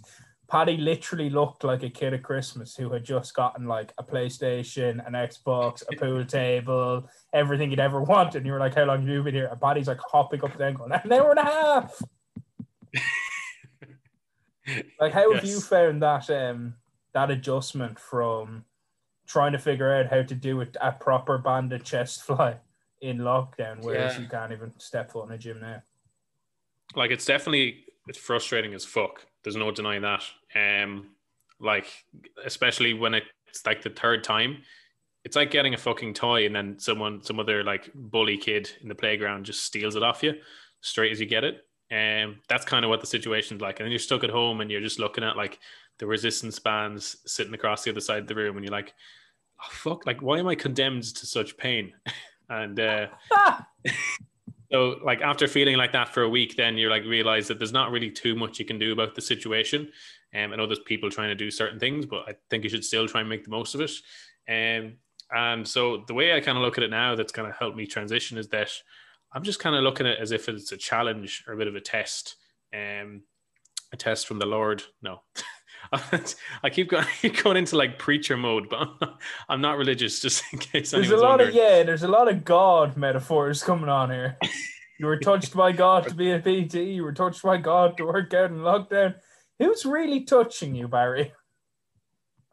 [0.49, 5.05] Paddy literally looked like a kid at Christmas who had just gotten like a PlayStation,
[5.05, 8.37] an Xbox, a pool table, everything he'd ever wanted.
[8.37, 10.51] And you were like, "How long have you been here?" And Paddy's like hopping up
[10.51, 12.01] and down, going, "An hour and a half."
[14.99, 16.75] Like, how have you found that um
[17.13, 18.65] that adjustment from
[19.25, 22.57] trying to figure out how to do it a proper banded chest fly
[23.01, 24.21] in lockdown, whereas Yeah.
[24.21, 25.81] you can't even step foot in a gym now?
[26.95, 29.25] like it's definitely it's frustrating as fuck.
[29.43, 30.23] There's no denying that.
[30.55, 31.11] Um,
[31.59, 31.87] like
[32.45, 34.63] especially when it's like the third time,
[35.25, 38.87] it's like getting a fucking toy and then someone, some other like bully kid in
[38.87, 40.35] the playground just steals it off you
[40.81, 41.65] straight as you get it.
[41.91, 43.79] And um, that's kind of what the situation's like.
[43.79, 45.59] And then you're stuck at home and you're just looking at like
[45.97, 48.93] the resistance bands sitting across the other side of the room, and you're like,
[49.61, 51.93] oh, fuck, like why am I condemned to such pain?
[52.49, 53.07] and uh!
[54.71, 57.73] so like after feeling like that for a week, then you're like realize that there's
[57.73, 59.89] not really too much you can do about the situation.
[60.35, 62.85] Um, I know there's people trying to do certain things, but I think you should
[62.85, 63.91] still try and make the most of it.
[64.47, 64.93] Um,
[65.31, 67.77] and so the way I kind of look at it now, that's kind of helped
[67.77, 68.71] me transition is that
[69.33, 71.67] I'm just kind of looking at it as if it's a challenge or a bit
[71.67, 72.35] of a test.
[72.73, 73.23] Um,
[73.91, 74.83] a test from the Lord.
[75.01, 75.21] No.
[76.63, 77.05] I keep going,
[77.43, 80.19] going into like preacher mode, but I'm not, I'm not religious.
[80.19, 81.49] Just in case There's a lot wondering.
[81.49, 84.37] of yeah, there's a lot of God metaphors coming on here.
[84.99, 86.75] You were touched by God to be a PT.
[86.75, 89.15] You were touched by God to work out in lockdown.
[89.57, 91.31] Who's really touching you, Barry?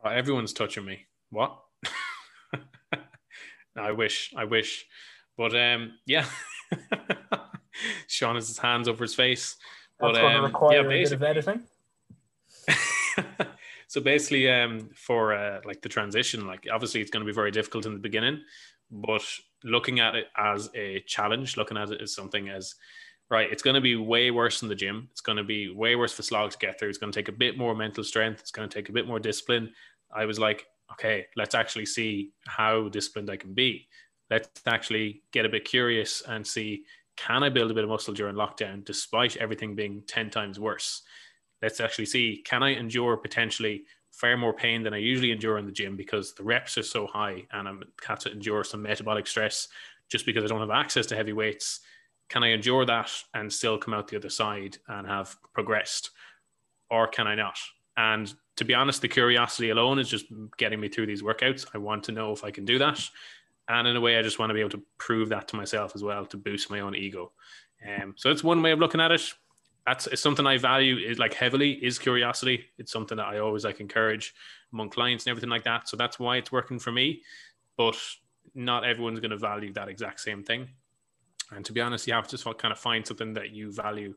[0.05, 1.07] Oh, everyone's touching me.
[1.31, 1.59] What?
[3.77, 4.87] I wish, I wish,
[5.37, 6.27] but um, yeah.
[8.07, 9.57] Sean has his hands over his face.
[9.99, 11.63] But That's going to um, require yeah, a bit of basically, editing.
[13.89, 17.51] so basically, um, for uh, like the transition, like obviously it's going to be very
[17.51, 18.41] difficult in the beginning,
[18.91, 19.23] but
[19.65, 22.75] looking at it as a challenge, looking at it as something as
[23.31, 25.09] right, it's going to be way worse in the gym.
[25.11, 26.91] It's going to be way worse for Slog to get through.
[26.91, 28.41] It's going to take a bit more mental strength.
[28.41, 29.73] It's going to take a bit more discipline.
[30.15, 33.89] I was like, okay, let's actually see how disciplined I can be.
[34.31, 36.85] Let's actually get a bit curious and see
[37.17, 41.03] can I build a bit of muscle during lockdown despite everything being 10 times worse?
[41.67, 45.67] Let's actually see can I endure potentially far more pain than I usually endure in
[45.67, 49.27] the gym because the reps are so high and I'm have to endure some metabolic
[49.27, 49.67] stress
[50.09, 51.81] just because I don't have access to heavy weights.
[52.29, 56.11] Can I endure that and still come out the other side and have progressed?
[56.89, 57.59] Or can I not?
[57.97, 60.27] And to be honest, the curiosity alone is just
[60.57, 61.67] getting me through these workouts.
[61.75, 63.01] I want to know if I can do that.
[63.69, 65.97] And in a way, I just want to be able to prove that to myself
[65.97, 67.33] as well to boost my own ego.
[67.85, 69.35] Um, so it's one way of looking at it.
[69.87, 72.65] That's it's something I value is like heavily is curiosity.
[72.77, 74.35] It's something that I always like encourage
[74.73, 75.89] among clients and everything like that.
[75.89, 77.23] So that's why it's working for me.
[77.77, 77.97] But
[78.55, 80.69] not everyone's going to value that exact same thing.
[81.53, 84.15] And to be honest, you have to kind of find something that you value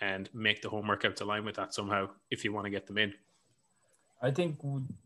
[0.00, 2.98] and make the home workouts align with that somehow if you want to get them
[2.98, 3.14] in.
[4.20, 4.58] I think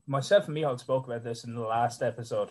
[0.07, 2.51] myself and Michal spoke about this in the last episode.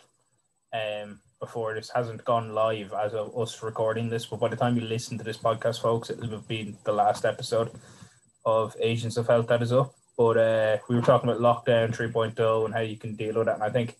[0.71, 4.75] Um, before this hasn't gone live as of us recording this, but by the time
[4.75, 7.71] you listen to this podcast, folks, it'll have been the last episode
[8.45, 9.95] of Agents of Health that is up.
[10.17, 13.55] But uh, we were talking about lockdown 3.0 and how you can deal with that.
[13.55, 13.95] And I think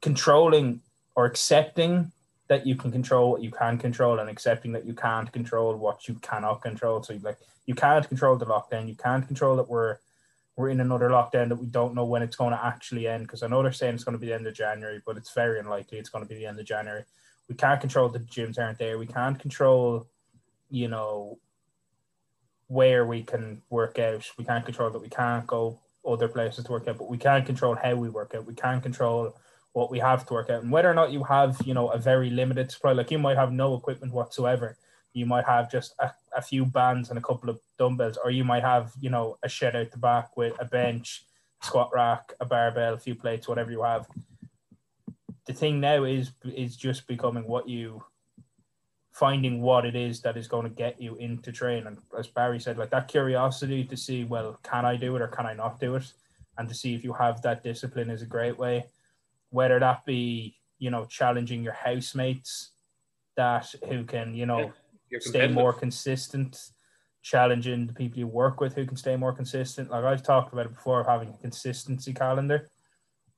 [0.00, 0.80] controlling
[1.16, 2.12] or accepting
[2.46, 6.08] that you can control what you can control and accepting that you can't control what
[6.08, 7.02] you cannot control.
[7.02, 9.98] So like you can't control the lockdown, you can't control that we're
[10.60, 13.24] we're in another lockdown that we don't know when it's going to actually end.
[13.24, 15.32] Because I know they're saying it's going to be the end of January, but it's
[15.32, 17.04] very unlikely it's going to be the end of January.
[17.48, 18.98] We can't control the gyms aren't there.
[18.98, 20.06] We can't control,
[20.70, 21.38] you know,
[22.68, 24.30] where we can work out.
[24.38, 27.44] We can't control that we can't go other places to work out, but we can't
[27.44, 28.46] control how we work out.
[28.46, 29.34] We can't control
[29.72, 31.98] what we have to work out and whether or not you have you know a
[31.98, 34.76] very limited supply like you might have no equipment whatsoever
[35.12, 38.44] you might have just a, a few bands and a couple of dumbbells or you
[38.44, 41.24] might have you know a shed out the back with a bench
[41.62, 44.06] squat rack a barbell a few plates whatever you have.
[45.46, 48.04] The thing now is is just becoming what you
[49.10, 52.60] finding what it is that is going to get you into train and as barry
[52.60, 55.80] said like that curiosity to see well can i do it or can i not
[55.80, 56.12] do it?
[56.58, 58.84] And to see if you have that discipline is a great way.
[59.48, 62.70] Whether that be you know challenging your housemates
[63.36, 64.72] that who can you know
[65.18, 66.70] stay more consistent
[67.22, 69.90] challenging the people you work with who can stay more consistent.
[69.90, 72.68] Like i've talked about it before having a consistency calendar.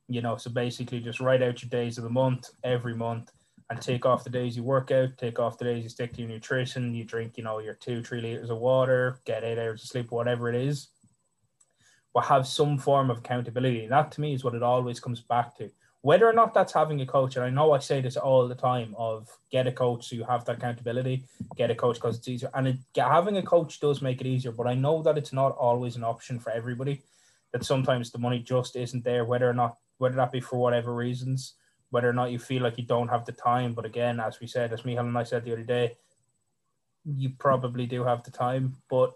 [0.08, 3.30] You know so basically just write out your days of the month every month
[3.70, 6.20] and take off the days you work out take off the days you stick to
[6.20, 9.82] your nutrition you drink you know your two three liters of water get eight hours
[9.82, 10.88] of sleep whatever it is.
[12.14, 13.84] But have some form of accountability.
[13.84, 15.70] And that to me is what it always comes back to
[16.02, 18.56] whether or not that's having a coach, and I know I say this all the
[18.56, 21.24] time of get a coach so you have that accountability,
[21.56, 22.50] get a coach because it's easier.
[22.54, 25.56] And it, having a coach does make it easier, but I know that it's not
[25.56, 27.02] always an option for everybody.
[27.52, 30.92] That sometimes the money just isn't there, whether or not, whether that be for whatever
[30.92, 31.54] reasons,
[31.90, 33.72] whether or not you feel like you don't have the time.
[33.72, 35.96] But again, as we said, as Michal and I said the other day,
[37.04, 39.12] you probably do have the time, but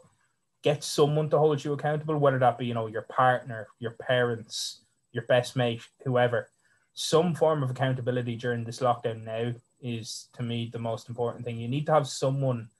[0.62, 4.82] get someone to hold you accountable, whether that be, you know, your partner, your parents,
[5.12, 6.48] your best mate, whoever
[6.98, 11.58] some form of accountability during this lockdown now is to me the most important thing.
[11.58, 12.70] You need to have someone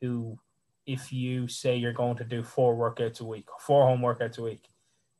[0.00, 0.38] who,
[0.86, 4.42] if you say you're going to do four workouts a week, four home workouts a
[4.42, 4.68] week,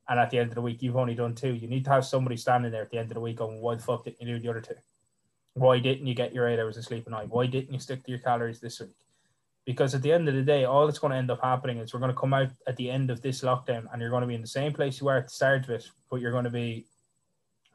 [0.08, 2.04] and at the end of the week you've only done two, you need to have
[2.06, 4.36] somebody standing there at the end of the week going, "Why the fuck didn't you
[4.36, 4.76] do the other two?
[5.54, 7.30] Why didn't you get your eight hours of sleep a night?
[7.30, 8.94] Why didn't you stick to your calories this week?"
[9.64, 11.92] Because at the end of the day, all that's going to end up happening is
[11.92, 14.28] we're going to come out at the end of this lockdown, and you're going to
[14.28, 16.44] be in the same place you were at the start of it, but you're going
[16.44, 16.86] to be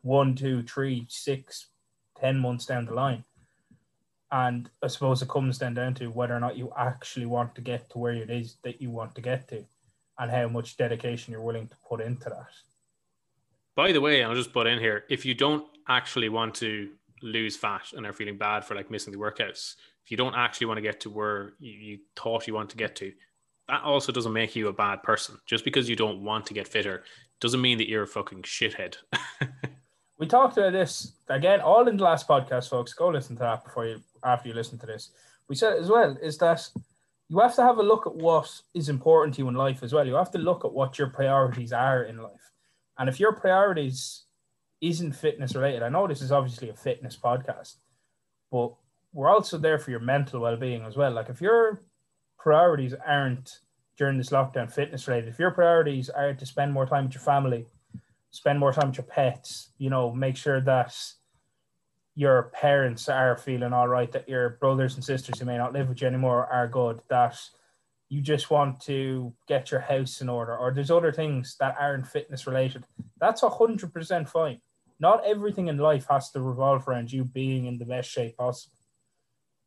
[0.01, 1.67] one, two, three, six,
[2.19, 3.23] ten months down the line.
[4.31, 7.61] And I suppose it comes then down to whether or not you actually want to
[7.61, 9.65] get to where it is that you want to get to
[10.19, 12.47] and how much dedication you're willing to put into that.
[13.75, 16.89] By the way, I'll just put in here if you don't actually want to
[17.21, 20.67] lose fat and are feeling bad for like missing the workouts, if you don't actually
[20.67, 23.11] want to get to where you, thought you want to get to,
[23.67, 25.37] that also doesn't make you a bad person.
[25.45, 27.03] Just because you don't want to get fitter
[27.39, 28.97] doesn't mean that you're a fucking shithead.
[30.19, 32.93] we talked about this again all in the last podcast, folks.
[32.93, 35.11] Go listen to that before you after you listen to this.
[35.47, 36.67] We said as well is that
[37.29, 39.93] you have to have a look at what is important to you in life as
[39.93, 40.05] well.
[40.05, 42.51] You have to look at what your priorities are in life.
[42.97, 44.23] And if your priorities
[44.81, 47.75] isn't fitness related, I know this is obviously a fitness podcast,
[48.51, 48.73] but
[49.13, 51.11] we're also there for your mental well being as well.
[51.11, 51.81] Like if your
[52.37, 53.59] priorities aren't
[53.97, 57.21] during this lockdown fitness related, if your priorities are to spend more time with your
[57.21, 57.67] family,
[58.31, 60.95] spend more time with your pets, you know, make sure that
[62.15, 65.89] your parents are feeling all right, that your brothers and sisters who may not live
[65.89, 67.39] with you anymore are good, that
[68.09, 72.07] you just want to get your house in order, or there's other things that aren't
[72.07, 72.83] fitness related.
[73.19, 74.61] That's a hundred percent fine.
[74.99, 78.75] not everything in life has to revolve around you being in the best shape possible.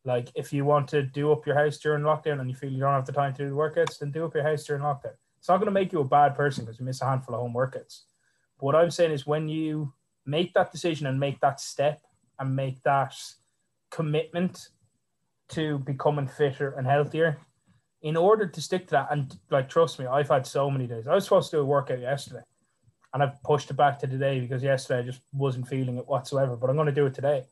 [0.05, 2.81] Like if you want to do up your house during lockdown and you feel you
[2.81, 5.15] don't have the time to do the workouts, then do up your house during lockdown.
[5.39, 7.41] It's not going to make you a bad person because you miss a handful of
[7.41, 8.01] home workouts.
[8.59, 9.93] What I'm saying is when you
[10.25, 12.01] make that decision and make that step
[12.39, 13.15] and make that
[13.91, 14.69] commitment
[15.49, 17.39] to becoming fitter and healthier,
[18.01, 21.07] in order to stick to that, and like trust me, I've had so many days.
[21.07, 22.43] I was supposed to do a workout yesterday,
[23.13, 26.55] and I've pushed it back to today because yesterday I just wasn't feeling it whatsoever.
[26.57, 27.43] But I'm going to do it today,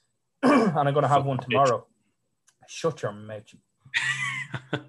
[0.42, 1.86] and I'm going to have one tomorrow.
[2.66, 3.42] Shut your mouth.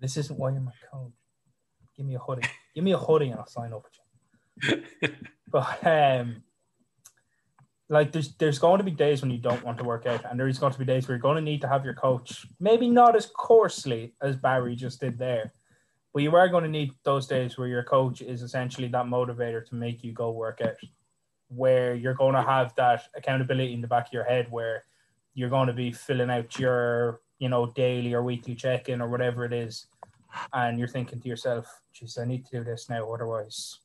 [0.00, 1.12] this isn't why you're my coach.
[1.96, 2.48] Give me a hoodie.
[2.74, 4.07] Give me a hoodie, and I'll sign up with you.
[5.50, 6.42] But um,
[7.88, 10.38] like there's there's going to be days when you don't want to work out, and
[10.38, 12.88] there's going to be days where you're going to need to have your coach, maybe
[12.88, 15.52] not as coarsely as Barry just did there,
[16.12, 19.64] but you are going to need those days where your coach is essentially that motivator
[19.66, 20.76] to make you go work out,
[21.48, 24.84] where you're going to have that accountability in the back of your head, where
[25.34, 29.46] you're going to be filling out your you know daily or weekly check-in or whatever
[29.46, 29.86] it is,
[30.52, 33.78] and you're thinking to yourself, "Geez, I need to do this now, otherwise."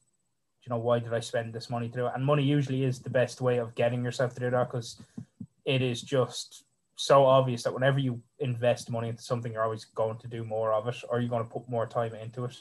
[0.66, 2.14] You know, why did I spend this money to do it?
[2.16, 5.02] And money usually is the best way of getting yourself to do that because
[5.66, 6.64] it is just
[6.96, 10.74] so obvious that whenever you invest money into something, you're always going to do more
[10.74, 12.56] of it or you're going to put more time into it.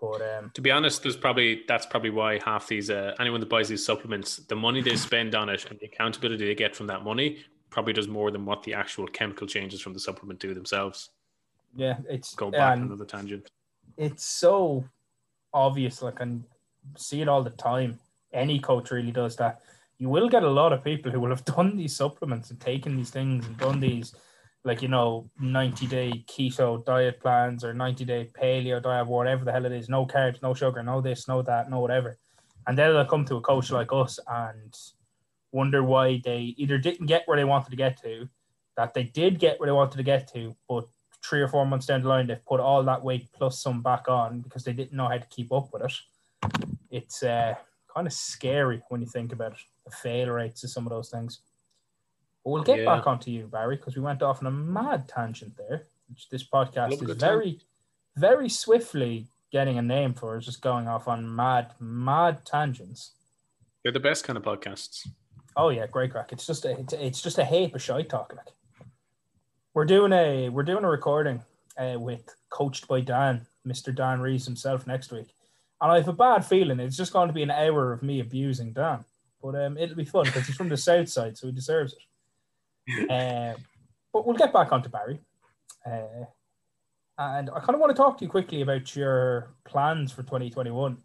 [0.00, 3.48] But um, to be honest, there's probably that's probably why half these uh, anyone that
[3.48, 6.86] buys these supplements, the money they spend on it and the accountability they get from
[6.88, 10.52] that money probably does more than what the actual chemical changes from the supplement do
[10.52, 11.10] themselves.
[11.76, 13.50] Yeah, it's go back um, another tangent.
[13.96, 14.84] It's so
[15.52, 16.44] obvious, like, and
[16.96, 17.98] see it all the time.
[18.32, 19.60] Any coach really does that.
[19.98, 22.96] You will get a lot of people who will have done these supplements and taken
[22.96, 24.14] these things and done these,
[24.64, 29.52] like, you know, 90 day keto diet plans or 90 day paleo diet, whatever the
[29.52, 32.18] hell it is no carbs, no sugar, no this, no that, no whatever.
[32.66, 34.74] And then they'll come to a coach like us and
[35.52, 38.28] wonder why they either didn't get where they wanted to get to,
[38.76, 40.86] that they did get where they wanted to get to, but
[41.22, 44.08] three or four months down the line, they've put all that weight plus some back
[44.08, 47.54] on because they didn't know how to keep up with it it's uh,
[47.92, 51.10] kind of scary when you think about it, the fail rates of some of those
[51.10, 51.40] things.
[52.44, 52.84] But we'll get yeah.
[52.84, 56.44] back onto you, Barry, because we went off on a mad tangent there, which this
[56.44, 57.60] podcast is very, time.
[58.16, 60.36] very swiftly getting a name for.
[60.36, 63.12] Is just going off on mad, mad tangents.
[63.82, 65.08] They're the best kind of podcasts.
[65.56, 66.32] Oh yeah, great crack.
[66.32, 68.32] It's just a, it's, it's just a heap of shite talk.
[68.36, 68.54] Like
[69.72, 71.42] we're doing a we're doing a recording
[71.76, 73.92] uh, with coached by Dan, Mr.
[73.94, 75.33] Dan Reeves himself next week.
[75.84, 78.20] And I have a bad feeling it's just going to be an hour of me
[78.20, 79.04] abusing Dan.
[79.42, 81.94] But um, it'll be fun because he's from the south side, so he deserves
[82.88, 83.10] it.
[83.10, 83.54] Uh,
[84.12, 85.20] but we'll get back onto Barry.
[85.84, 86.24] Uh,
[87.18, 90.96] and I kind of want to talk to you quickly about your plans for 2021.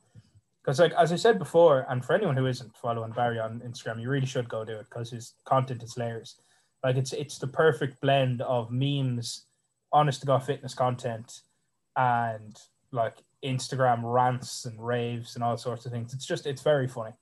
[0.64, 4.02] Because, like as I said before, and for anyone who isn't following Barry on Instagram,
[4.02, 6.38] you really should go do it because his content is layers.
[6.86, 9.46] Like it's it's the perfect blend of memes,
[9.92, 11.42] honest to god fitness content,
[11.98, 12.58] and
[12.92, 16.14] like Instagram rants and raves and all sorts of things.
[16.14, 17.14] It's just it's very funny,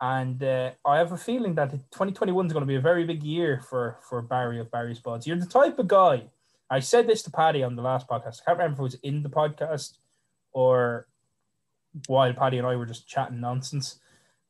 [0.00, 3.22] and uh, I have a feeling that 2021 is going to be a very big
[3.22, 5.26] year for for Barry of Barry's Bods.
[5.26, 6.24] You're the type of guy.
[6.70, 8.40] I said this to Paddy on the last podcast.
[8.40, 9.98] I can't remember if it was in the podcast
[10.52, 11.06] or
[12.06, 13.98] while Paddy and I were just chatting nonsense.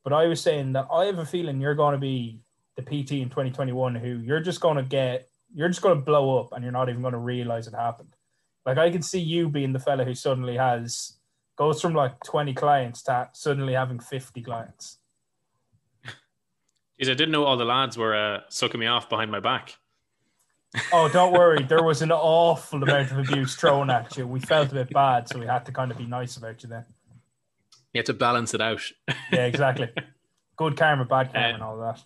[0.03, 2.39] But I was saying that I have a feeling you're going to be
[2.75, 6.39] the PT in 2021 who you're just going to get, you're just going to blow
[6.39, 8.15] up and you're not even going to realize it happened.
[8.65, 11.17] Like I can see you being the fella who suddenly has
[11.55, 14.97] goes from like 20 clients to suddenly having 50 clients.
[16.97, 19.77] Is I didn't know all the lads were uh, sucking me off behind my back.
[20.91, 21.63] Oh, don't worry.
[21.69, 24.25] There was an awful amount of abuse thrown at you.
[24.25, 26.69] We felt a bit bad, so we had to kind of be nice about you
[26.69, 26.85] then.
[27.93, 28.81] You had to balance it out.
[29.31, 29.89] yeah, exactly.
[30.55, 32.03] Good karma, bad karma, um, and all that.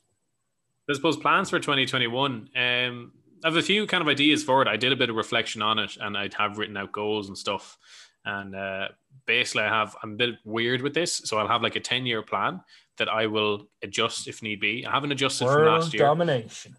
[0.89, 2.50] I suppose plans for 2021.
[2.58, 4.67] Um, I have a few kind of ideas for it.
[4.67, 7.38] I did a bit of reflection on it, and I'd have written out goals and
[7.38, 7.78] stuff.
[8.26, 8.89] And uh,
[9.26, 12.06] basically, I have I'm a bit weird with this, so I'll have like a ten
[12.06, 12.62] year plan
[12.98, 14.85] that I will adjust if need be.
[14.85, 16.04] I haven't adjusted World from last year.
[16.04, 16.75] Domination.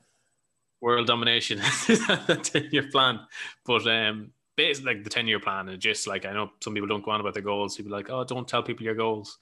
[0.80, 1.58] World domination.
[1.86, 3.20] the ten year plan,
[3.64, 6.88] but um, basically like the ten year plan and just like I know some people
[6.88, 7.76] don't go on about their goals.
[7.76, 9.38] People like, oh, don't tell people your goals.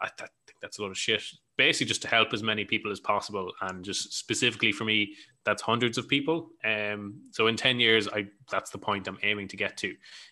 [0.00, 1.22] I, I think that's a lot of shit.
[1.56, 3.52] Basically just to help as many people as possible.
[3.60, 6.50] And just specifically for me that's hundreds of people.
[6.64, 9.88] Um so in 10 years i that's the point i'm aiming to get to.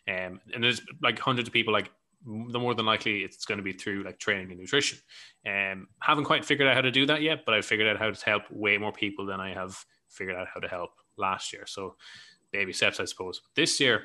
[0.09, 1.91] Um and there's like hundreds of people like
[2.27, 4.99] the more than likely it's going to be through like training and nutrition.
[5.47, 8.11] Um haven't quite figured out how to do that yet but i've figured out how
[8.11, 9.77] to help way more people than i have
[10.09, 11.65] figured out how to help last year.
[11.67, 11.97] So
[12.53, 13.43] baby steps i suppose.
[13.57, 14.05] This year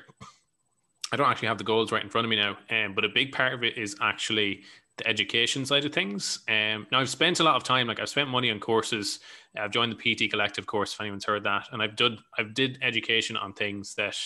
[1.12, 3.08] I don't actually have the goals right in front of me now, um, but a
[3.08, 4.62] big part of it is actually
[5.00, 6.40] the education side of things.
[6.48, 9.20] Um, now I've spent a lot of time, like I've spent money on courses.
[9.56, 12.78] I've joined the PT Collective course, if anyone's heard that, and I've done I've did
[12.82, 14.16] education on things that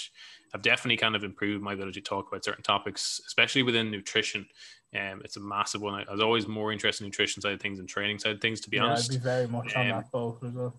[0.53, 4.47] have definitely kind of improved my ability to talk about certain topics, especially within nutrition.
[4.95, 5.95] Um, it's a massive one.
[5.95, 8.41] I, I was always more interested in nutrition side of things and training side of
[8.41, 9.11] things, to be yeah, honest.
[9.11, 10.75] I'd be very much on Um, that boat as well.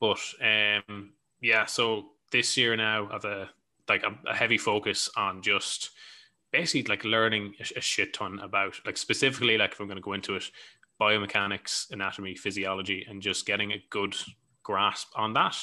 [0.00, 3.50] But um, yeah, so this year now I've a
[3.88, 5.90] like a, a heavy focus on just
[6.52, 10.14] basically like learning a, shit ton about like specifically like if I'm going to go
[10.14, 10.44] into it,
[11.00, 14.16] biomechanics, anatomy, physiology, and just getting a good
[14.62, 15.56] grasp on that.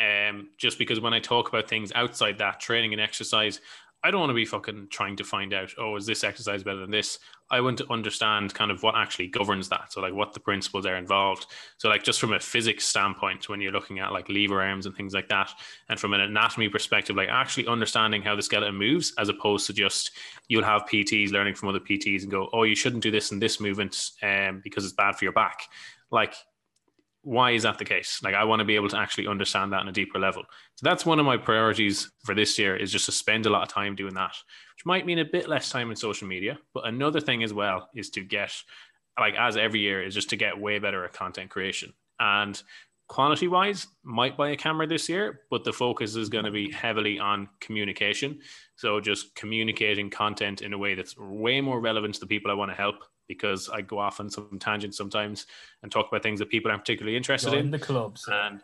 [0.00, 3.60] Um, just because when I talk about things outside that training and exercise,
[4.02, 6.78] I don't want to be fucking trying to find out, oh, is this exercise better
[6.78, 7.18] than this?
[7.50, 9.92] I want to understand kind of what actually governs that.
[9.92, 11.46] So like what the principles are involved.
[11.78, 14.94] So like just from a physics standpoint, when you're looking at like lever arms and
[14.94, 15.50] things like that,
[15.88, 19.72] and from an anatomy perspective, like actually understanding how the skeleton moves, as opposed to
[19.72, 20.10] just
[20.48, 23.38] you'll have PTs learning from other PTs and go, oh, you shouldn't do this in
[23.38, 25.62] this movement um, because it's bad for your back.
[26.10, 26.34] Like
[27.28, 28.20] why is that the case?
[28.24, 30.44] Like I want to be able to actually understand that on a deeper level.
[30.76, 33.62] So that's one of my priorities for this year is just to spend a lot
[33.62, 34.32] of time doing that,
[34.74, 36.58] which might mean a bit less time in social media.
[36.72, 38.54] But another thing as well is to get
[39.20, 41.92] like as every year is just to get way better at content creation.
[42.18, 42.60] And
[43.08, 46.72] quality wise, might buy a camera this year, but the focus is going to be
[46.72, 48.38] heavily on communication.
[48.76, 52.54] So just communicating content in a way that's way more relevant to the people I
[52.54, 52.96] want to help
[53.28, 55.46] because I go off on some tangents sometimes
[55.82, 58.60] and talk about things that people aren't particularly interested Join in the clubs and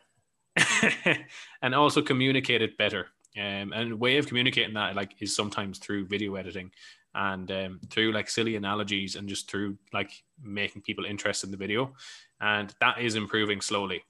[1.62, 3.08] and also communicate it better.
[3.36, 6.70] Um, and a way of communicating that like is sometimes through video editing
[7.14, 10.10] and um, through like silly analogies and just through like
[10.42, 11.92] making people interested in the video,
[12.40, 14.02] and that is improving slowly.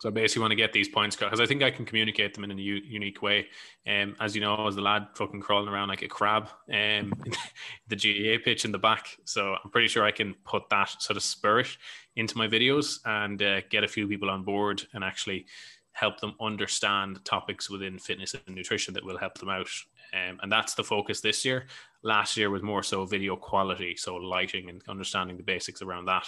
[0.00, 2.44] So I basically want to get these points because I think I can communicate them
[2.44, 3.46] in a u- unique way.
[3.86, 7.12] Um, as you know, as the lad fucking crawling around like a crab, um,
[7.88, 9.16] the GAA pitch in the back.
[9.24, 11.68] So I'm pretty sure I can put that sort of spirit
[12.14, 15.46] into my videos and uh, get a few people on board and actually
[15.92, 19.70] help them understand topics within fitness and nutrition that will help them out.
[20.12, 21.66] Um, and that's the focus this year.
[22.02, 26.26] Last year was more so video quality, so lighting and understanding the basics around that,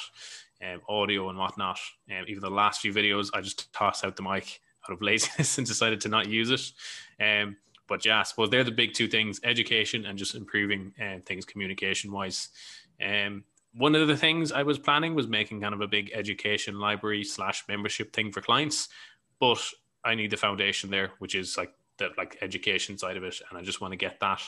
[0.63, 1.79] um, audio and whatnot.
[2.11, 5.59] Um, even the last few videos, I just tossed out the mic out of laziness
[5.59, 6.73] and decided to not use it.
[7.23, 7.57] Um,
[7.89, 11.45] but yeah, I suppose they're the big two things: education and just improving um, things
[11.45, 12.51] communication wise.
[13.05, 13.45] Um,
[13.75, 17.25] one of the things I was planning was making kind of a big education library
[17.25, 18.89] slash membership thing for clients,
[19.39, 19.63] but
[20.05, 23.59] I need the foundation there, which is like the like education side of it, and
[23.59, 24.43] I just want to get that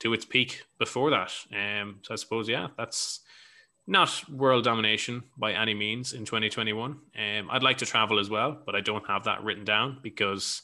[0.00, 1.32] to its peak before that.
[1.52, 3.20] Um, so I suppose yeah, that's
[3.90, 6.92] not world domination by any means in 2021.
[6.92, 10.62] Um, I'd like to travel as well, but I don't have that written down because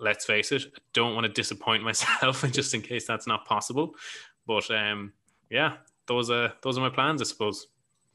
[0.00, 3.46] let's face it, I don't want to disappoint myself, and just in case that's not
[3.46, 3.94] possible.
[4.48, 5.12] But um,
[5.48, 5.76] yeah,
[6.08, 7.68] those are those are my plans, I suppose.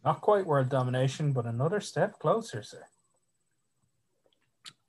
[0.04, 2.84] Not quite world domination, but another step closer, sir.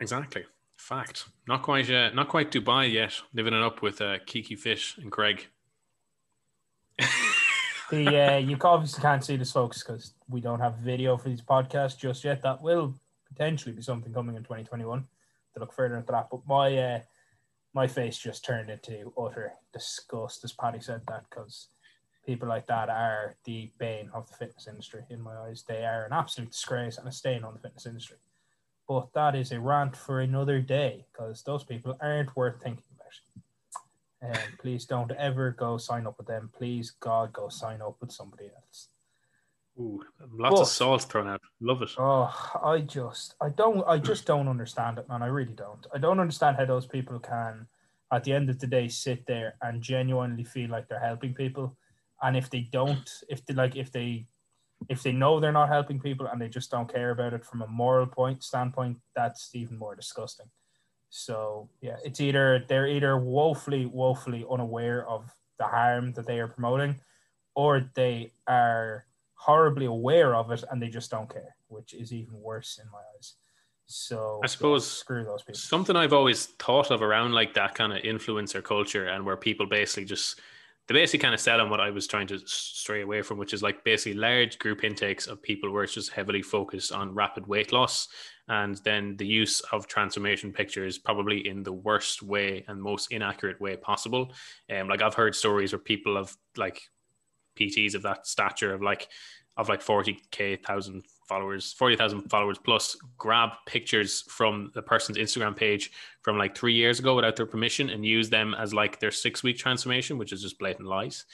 [0.00, 0.44] Exactly.
[0.76, 1.26] Fact.
[1.46, 1.88] Not quite.
[1.88, 3.12] Uh, not quite Dubai yet.
[3.32, 5.46] Living it up with uh, Kiki Fish and Craig.
[7.92, 11.42] The uh, you obviously can't see this, folks, because we don't have video for these
[11.42, 12.40] podcasts just yet.
[12.40, 12.94] That will
[13.28, 15.04] potentially be something coming in 2021
[15.52, 16.28] to look further into that.
[16.30, 17.00] But my uh,
[17.74, 21.68] my face just turned into utter disgust as Paddy said that because
[22.24, 25.62] people like that are the bane of the fitness industry in my eyes.
[25.68, 28.16] They are an absolute disgrace and a stain on the fitness industry.
[28.88, 32.91] But that is a rant for another day because those people aren't worth thinking
[34.22, 36.48] And please don't ever go sign up with them.
[36.56, 38.88] Please, God, go sign up with somebody else.
[39.78, 40.00] Ooh,
[40.30, 41.40] lots But- of salt thrown out.
[41.60, 41.90] Love it.
[41.98, 42.30] Oh,
[42.62, 45.22] I just, I don't, I just don't understand it, man.
[45.22, 45.84] I really don't.
[45.92, 47.66] I don't understand how those people can,
[48.12, 51.76] at the end of the day, sit there and genuinely feel like they're helping people,
[52.22, 54.26] and if they don't, if they like, if they,
[54.88, 57.62] if they know they're not helping people and they just don't care about it from
[57.62, 60.46] a moral point standpoint, that's even more disgusting.
[61.14, 66.48] So yeah, it's either they're either woefully, woefully unaware of the harm that they are
[66.48, 66.96] promoting,
[67.54, 69.04] or they are
[69.34, 73.00] horribly aware of it and they just don't care, which is even worse in my
[73.14, 73.34] eyes.
[73.84, 75.58] So I suppose screw those people.
[75.58, 79.66] Something I've always thought of around like that kind of influencer culture and where people
[79.66, 80.40] basically just
[80.88, 83.52] they basically kind of sell on what I was trying to stray away from, which
[83.52, 87.46] is like basically large group intakes of people where it's just heavily focused on rapid
[87.46, 88.08] weight loss.
[88.52, 93.58] And then the use of transformation pictures probably in the worst way and most inaccurate
[93.60, 94.32] way possible.
[94.70, 96.82] Um, like I've heard stories where people have like
[97.58, 99.08] PTs of that stature of like
[99.56, 105.90] of like 40k thousand followers 40,000 followers plus grab pictures from the person's Instagram page
[106.20, 109.42] from like 3 years ago without their permission and use them as like their 6
[109.42, 111.24] week transformation which is just blatant lies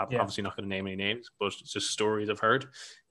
[0.00, 0.20] I'm Yeah.
[0.20, 2.66] obviously not going to name any names, but it's just stories I've heard.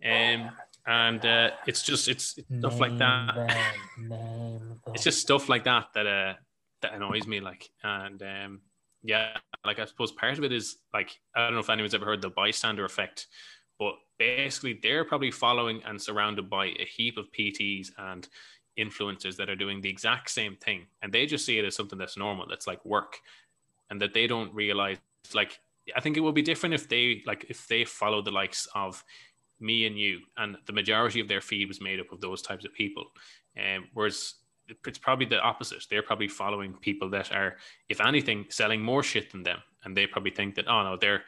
[0.05, 0.51] Um,
[0.87, 3.35] and uh, it's just it's it's stuff like that.
[3.99, 4.79] Name them.
[4.93, 6.33] It's just stuff like that that uh
[6.81, 7.41] that annoys me.
[7.41, 8.61] Like, and um,
[9.03, 12.05] yeah, like I suppose part of it is like I don't know if anyone's ever
[12.05, 13.27] heard the bystander effect,
[13.77, 18.27] but basically they're probably following and surrounded by a heap of PTs and
[18.79, 21.99] influencers that are doing the exact same thing, and they just see it as something
[21.99, 23.19] that's normal, that's like work,
[23.89, 24.97] and that they don't realize.
[25.33, 25.59] Like,
[25.93, 29.03] I think it would be different if they like if they follow the likes of
[29.59, 32.65] me and you, and the majority of their feed was made up of those types
[32.65, 33.05] of people.
[33.57, 34.35] Um, whereas
[34.85, 35.85] it's probably the opposite.
[35.89, 37.55] They're probably following people that are,
[37.89, 41.23] if anything, selling more shit than them, and they probably think that oh no, they're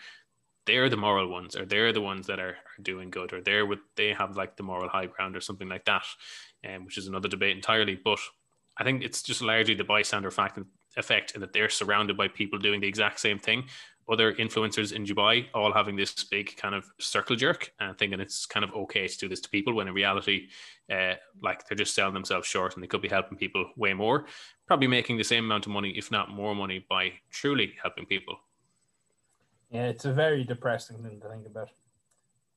[0.65, 3.65] they're the moral ones, or they're the ones that are, are doing good, or they're
[3.65, 6.03] with they have like the moral high ground, or something like that,
[6.67, 7.99] um, which is another debate entirely.
[8.03, 8.19] But
[8.77, 10.59] I think it's just largely the bystander fact
[10.97, 13.65] effect, and that they're surrounded by people doing the exact same thing.
[14.11, 18.45] Other influencers in Dubai all having this big kind of circle jerk and thinking it's
[18.45, 20.47] kind of okay to do this to people when in reality,
[20.91, 24.25] uh, like they're just selling themselves short and they could be helping people way more,
[24.65, 28.39] probably making the same amount of money, if not more money, by truly helping people.
[29.69, 31.69] Yeah, it's a very depressing thing to think about.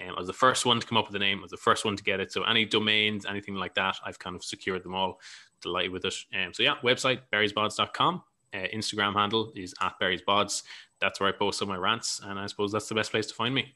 [0.01, 1.39] Um, I was the first one to come up with the name.
[1.39, 2.33] I was the first one to get it.
[2.33, 5.21] So any domains, anything like that, I've kind of secured them all.
[5.63, 6.15] Delighted with it.
[6.35, 8.23] Um, so yeah, website barrysbods.com.
[8.53, 10.65] Uh, Instagram handle is at barrysbods.
[11.01, 13.35] That's where I post all my rants, and I suppose that's the best place to
[13.35, 13.75] find me.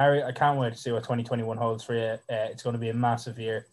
[0.00, 2.00] Harry, I can't wait to see what 2021 holds for you.
[2.00, 3.66] Uh, it's going to be a massive year.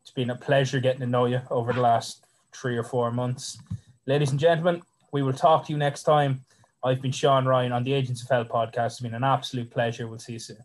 [0.00, 3.58] It's been a pleasure getting to know you over the last three or four months.
[4.06, 6.44] Ladies and gentlemen, we will talk to you next time.
[6.84, 8.86] I've been Sean Ryan on the Agents of Hell podcast.
[8.86, 10.06] It's been an absolute pleasure.
[10.06, 10.62] We'll see you soon.